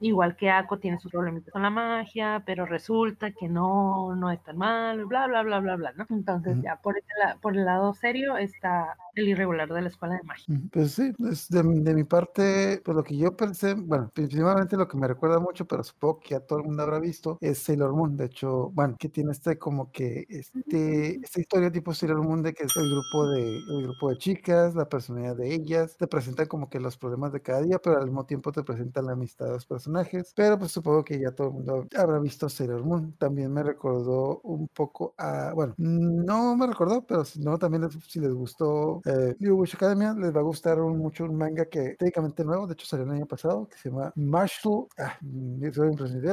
[0.00, 2.95] igual que Ako tiene sus problemitas con la magia, pero resulta
[3.38, 6.06] que no, no es tan mal, bla, bla, bla, bla, bla, ¿no?
[6.10, 10.22] Entonces ya por, la- por el lado serio está el irregular de la escuela de
[10.24, 10.46] magia.
[10.70, 14.76] Pues sí, es de, mi- de mi parte, pues lo que yo pensé, bueno, principalmente
[14.76, 17.58] lo que me recuerda mucho, pero supongo que ya todo el mundo habrá visto, es
[17.58, 18.16] Sailor Moon.
[18.16, 22.54] De hecho, bueno, que tiene este como que este, esta historia tipo Sailor Moon de
[22.54, 26.46] que es el grupo de, el grupo de chicas, la personalidad de ellas, te presentan
[26.46, 29.46] como que los problemas de cada día, pero al mismo tiempo te presentan la amistad
[29.46, 30.32] de los personajes.
[30.36, 33.16] Pero pues supongo que ya todo el mundo habrá visto Sailor Moon.
[33.18, 37.98] También me recordó un poco a, bueno, no me recordó, pero si no, también les-
[38.06, 41.96] si les gustó eh, Little Witch Academia, les va a gustar mucho un manga que
[41.98, 45.62] técnicamente nuevo, de hecho salió el año pasado, que se llama Marshall, ah, mm,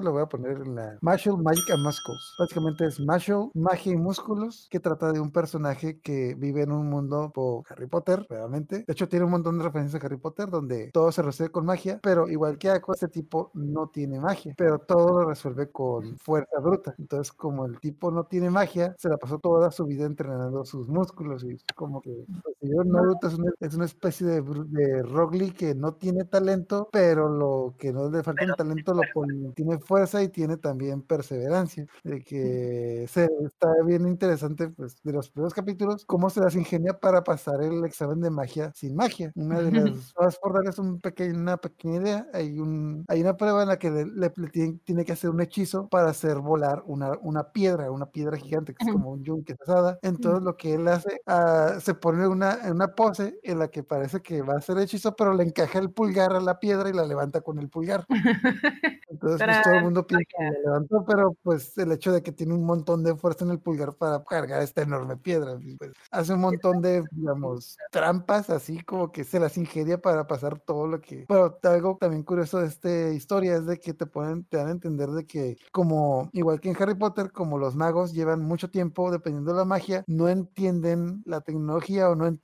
[0.04, 2.34] lo voy a poner en la Marshall Magic and Muscles.
[2.40, 6.90] Básicamente es Marshall, magia y músculos, que trata de un personaje que vive en un
[6.90, 8.84] mundo por Harry Potter, realmente.
[8.88, 11.66] De hecho, tiene un montón de referencias a Harry Potter, donde todo se resuelve con
[11.66, 16.18] magia, pero igual que Aqua, este tipo no tiene magia, pero todo lo resuelve con
[16.18, 16.96] fuerza bruta.
[16.98, 20.88] Entonces, como el tipo no tiene magia, se la pasó toda su vida entrenando sus
[20.88, 25.52] músculos y como que pues, yo, Naruto es una, es una especie de, de Lee
[25.52, 29.80] que no tiene talento, pero lo que no le falta en talento lo pone- tiene
[29.80, 31.86] fuerza y tiene también perseverancia.
[32.04, 37.00] De que se, está bien interesante, pues, de los primeros capítulos, cómo se las ingenia
[37.00, 39.32] para pasar el examen de magia sin magia.
[39.36, 43.36] Una de las, vas por darles un pequeño, una pequeña idea, hay, un, hay una
[43.38, 46.40] prueba en la que le, le- le tiene, tiene que hacer un hechizo para hacer
[46.40, 50.00] volar una, una piedra, una piedra gigante que es como un yunque pesada.
[50.02, 53.84] Entonces lo que él hace, ah, se pone una, en una pose en la que
[53.84, 56.94] parece que va a hacer hechizo, pero le encaja el pulgar a la piedra y
[56.94, 58.06] la levanta con el pulgar.
[59.10, 62.32] Entonces pues, todo el mundo piensa que la levantó, pero pues el hecho de que
[62.32, 65.92] tiene un montón de fuerza en el pulgar para cargar esta enorme piedra, y, pues,
[66.12, 70.88] hace un montón de, digamos, trampas así como que se las ingenia para pasar todo
[70.88, 71.26] lo que...
[71.28, 74.72] Pero algo también curioso de esta historia es de que te ponen, te dan a
[74.72, 79.12] entender de que como, igual que en Harry Potter, como los magos llevan mucho tiempo
[79.12, 82.43] dependiendo de la magia, no entienden la tecnología o no entienden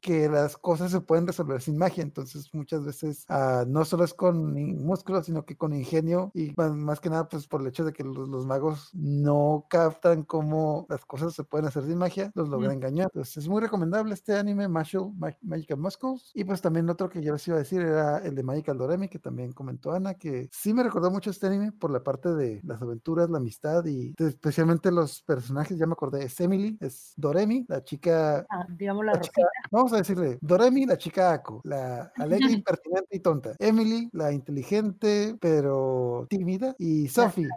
[0.00, 2.02] que las cosas se pueden resolver sin magia.
[2.02, 6.52] Entonces muchas veces ah, no solo es con i- músculo, sino que con ingenio y
[6.56, 10.22] ma- más que nada pues por el hecho de que los, los magos no captan
[10.22, 13.08] cómo las cosas se pueden hacer sin magia, los logra engañar.
[13.12, 16.30] Entonces es muy recomendable este anime, Marshall Ma- Magical Muscles.
[16.34, 19.08] Y pues también otro que yo les iba a decir era el de Magical Doremi,
[19.08, 22.60] que también comentó Ana, que sí me recordó mucho este anime por la parte de
[22.64, 27.64] las aventuras, la amistad y especialmente los personajes, ya me acordé, es Emily, es Doremi,
[27.68, 32.12] la chica Ah, digamos la la chica- vamos a decirle, Doremi, la chica Ako, la
[32.16, 33.54] alegre, impertinente y tonta.
[33.58, 36.74] Emily, la inteligente, pero tímida.
[36.78, 37.48] Y Sophie,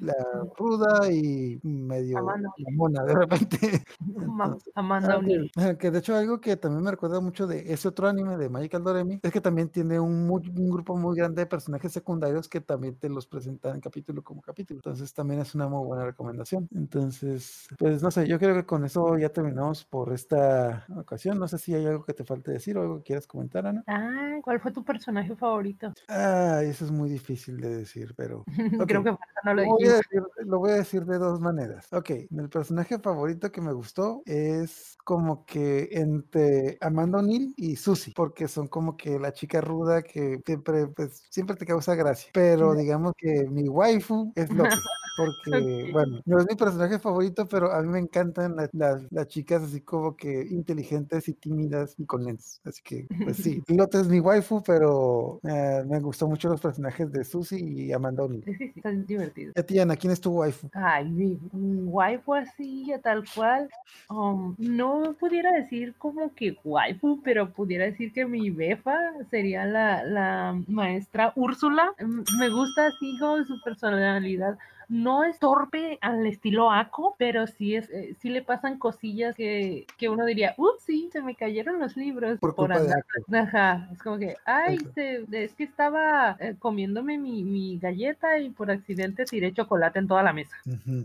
[0.00, 0.14] la
[0.56, 2.50] ruda y medio Amanda.
[2.72, 3.84] mona de repente.
[4.16, 5.20] Entonces, Amanda
[5.56, 8.36] ah, que- que de hecho algo que también me recuerda mucho de ese otro anime
[8.36, 11.92] de Magical Doremi es que también tiene un, muy- un grupo muy grande de personajes
[11.92, 14.78] secundarios que también te los presentan capítulo como capítulo.
[14.78, 16.68] Entonces también es una muy buena recomendación.
[16.74, 21.38] Entonces, pues no sé, yo creo que con eso ya terminamos por esta ocasión.
[21.38, 23.82] No sé si hay algo que te falte decir o algo que quieras comentar, Ana.
[23.86, 25.92] Ah, ¿cuál fue tu personaje favorito?
[26.08, 28.44] Ah, eso es muy difícil de decir, pero.
[28.86, 31.92] Creo que no lo lo voy, a decir, lo voy a decir de dos maneras.
[31.92, 38.12] Ok, el personaje favorito que me gustó es como que entre Amanda O'Neill y Susie,
[38.16, 42.30] porque son como que la chica ruda que siempre, pues, siempre te causa gracia.
[42.32, 44.76] Pero digamos que mi waifu es Loki.
[45.16, 49.26] Porque, bueno, no es mi personaje favorito, pero a mí me encantan la- las, las
[49.28, 52.60] chicas así como que inteligentes y tímidas y con lentes.
[52.64, 57.10] Así que, pues sí, Lotte es mi waifu, pero eh, me gustó mucho los personajes
[57.12, 58.44] de Susie y Amanda O'Neill.
[58.44, 59.52] Sí, sí, sí, está divertido.
[59.54, 60.68] Y a ti, Ana, ¿quién es tu waifu?
[60.72, 63.68] Ay, mi mi waifu así, a tal cual.
[64.10, 68.96] um, no pudiera decir como que waifu, pero pudiera decir que mi befa
[69.30, 71.92] sería la, la maestra Úrsula.
[71.98, 74.58] Mm, Me gusta así como su personalidad.
[74.88, 79.86] No es torpe al estilo Ako, pero sí es, eh, sí le pasan cosillas que,
[79.98, 83.36] que uno diría, ups, sí, se me cayeron los libros Por andar Ako.
[83.36, 88.50] Ajá, es como que, ay, se- es que estaba eh, comiéndome mi, mi galleta y
[88.50, 90.56] por accidente tiré chocolate en toda la mesa.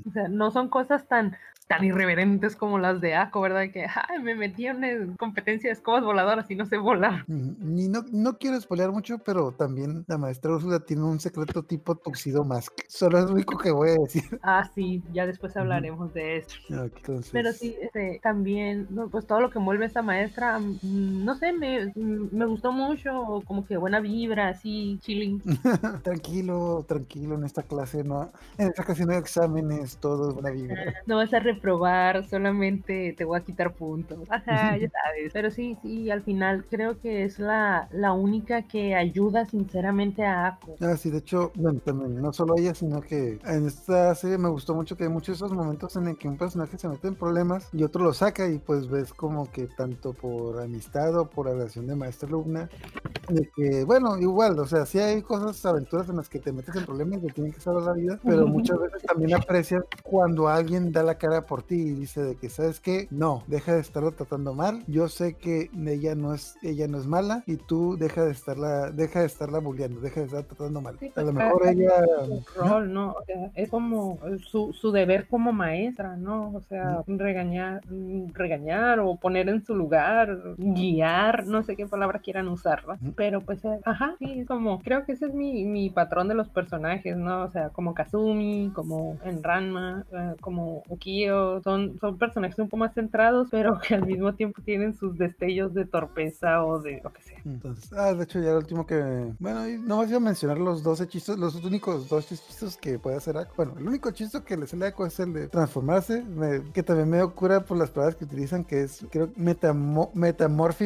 [0.07, 1.35] O sea, no son cosas tan,
[1.71, 3.69] tan irreverentes como las de Ako, ¿verdad?
[3.71, 7.23] Que, ay, me metí en una competencia de escobas voladoras y no sé volar.
[7.27, 11.95] Ni no, no quiero spoilear mucho, pero también la maestra Úrsula tiene un secreto tipo
[11.95, 12.73] Tuxedo Mask.
[12.89, 14.23] Solo es lo único que voy a decir.
[14.43, 16.57] Ah, sí, ya después hablaremos de eso.
[16.67, 21.53] Entonces, Pero sí, este, también, pues todo lo que envuelve esa maestra, mm, no sé,
[21.53, 25.41] me, mm, me gustó mucho, como que buena vibra, así, chilling.
[26.03, 30.49] tranquilo, tranquilo, en esta clase no, en esta clase no hay exámenes, todo es buena
[30.49, 30.75] vibra.
[31.05, 34.19] No vas a reprobar, solamente te voy a quitar puntos.
[34.29, 35.31] Ajá, ya sabes.
[35.31, 40.47] Pero sí, sí, al final creo que es la, la única que ayuda sinceramente a
[40.47, 40.75] Ako.
[40.81, 44.49] Ah, sí, de hecho, bueno, también no solo ella, sino que en esta serie me
[44.49, 47.15] gustó mucho que hay muchos esos momentos en el que un personaje se mete en
[47.15, 51.45] problemas y otro lo saca y pues ves como que tanto por amistad o por
[51.45, 52.69] relación de maestro-alumna,
[53.29, 56.75] de que, bueno, igual, o sea, sí hay cosas, aventuras en las que te metes
[56.75, 60.91] en problemas que tienen que salvar la vida, pero muchas veces también aprecias cuando alguien
[60.91, 63.09] da la cara por ti y dice de que, ¿sabes qué?
[63.11, 67.07] No, deja de estarlo tratando mal, yo sé que ella no es, ella no es
[67.07, 70.95] mala y tú deja de estarla, deja de estarla bulleando, deja de estar tratando mal.
[70.97, 72.05] Sí, A lo pues, mejor ella...
[72.55, 73.11] rol, ¿no?
[73.11, 74.17] O sea, es como
[74.49, 76.53] su, su deber como maestra, ¿no?
[76.53, 77.81] O sea, regañar,
[78.31, 82.81] regañar o poner en su lugar, guiar, no sé qué palabra quieran usar.
[83.17, 86.35] Pero pues, eh, ajá, sí, es como, creo que ese es mi, mi patrón de
[86.35, 87.43] los personajes, ¿no?
[87.43, 90.35] O sea, como Kazumi, como en Ranma, eh,
[91.63, 95.73] son, son personajes un poco más centrados, pero que al mismo tiempo tienen sus destellos
[95.73, 97.39] de torpeza o de lo que sea.
[97.45, 101.01] Entonces, ah, de hecho ya el último que, bueno, no iba a mencionar los dos
[101.01, 103.53] hechizos, los únicos dos hechizos que puede hacer Ako.
[103.57, 106.83] Bueno, el único hechizo que le sale a Ako es el de transformarse, me- que
[106.83, 110.11] también me cura por las palabras que utilizan, que es, creo, metamo,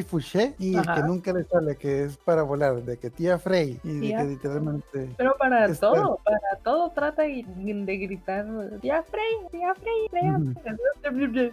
[0.07, 1.07] fuché, y el que Ajá.
[1.07, 4.17] nunca le sale, que es para volar, de que tía Frey, y de Tía.
[4.17, 5.09] que literalmente...
[5.17, 8.45] Pero para todo, para todo trata de, de gritar,
[8.81, 10.34] ya Frey, ya Frey, Frey".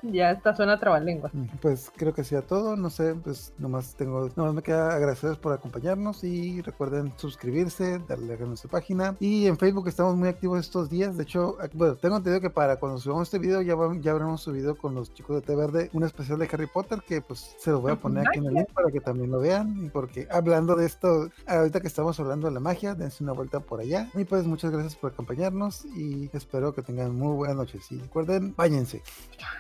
[0.03, 1.33] Ya esta suena trabalenguas.
[1.61, 5.53] Pues creo que sea todo, no sé, pues nomás tengo, nomás me queda agradecerles por
[5.53, 9.17] acompañarnos y recuerden suscribirse, darle like a nuestra página.
[9.21, 12.77] Y en Facebook estamos muy activos estos días, de hecho, bueno, tengo entendido que para
[12.77, 15.91] cuando subamos este video ya, va- ya habremos subido con los chicos de Té Verde
[15.93, 18.55] un especial de Harry Potter que pues se lo voy a poner aquí en el
[18.55, 22.49] link para que también lo vean y porque hablando de esto, ahorita que estamos hablando
[22.49, 24.09] de la magia, dense una vuelta por allá.
[24.15, 28.55] Y pues muchas gracias por acompañarnos y espero que tengan muy buenas noches y recuerden,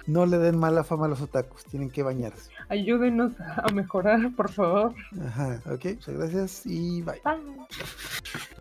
[0.06, 2.50] No le den mala fama a los otakus, tienen que bañarse.
[2.68, 4.94] Ayúdenos a mejorar, por favor.
[5.24, 7.20] Ajá, ok, muchas gracias y bye.
[7.24, 8.52] Bye.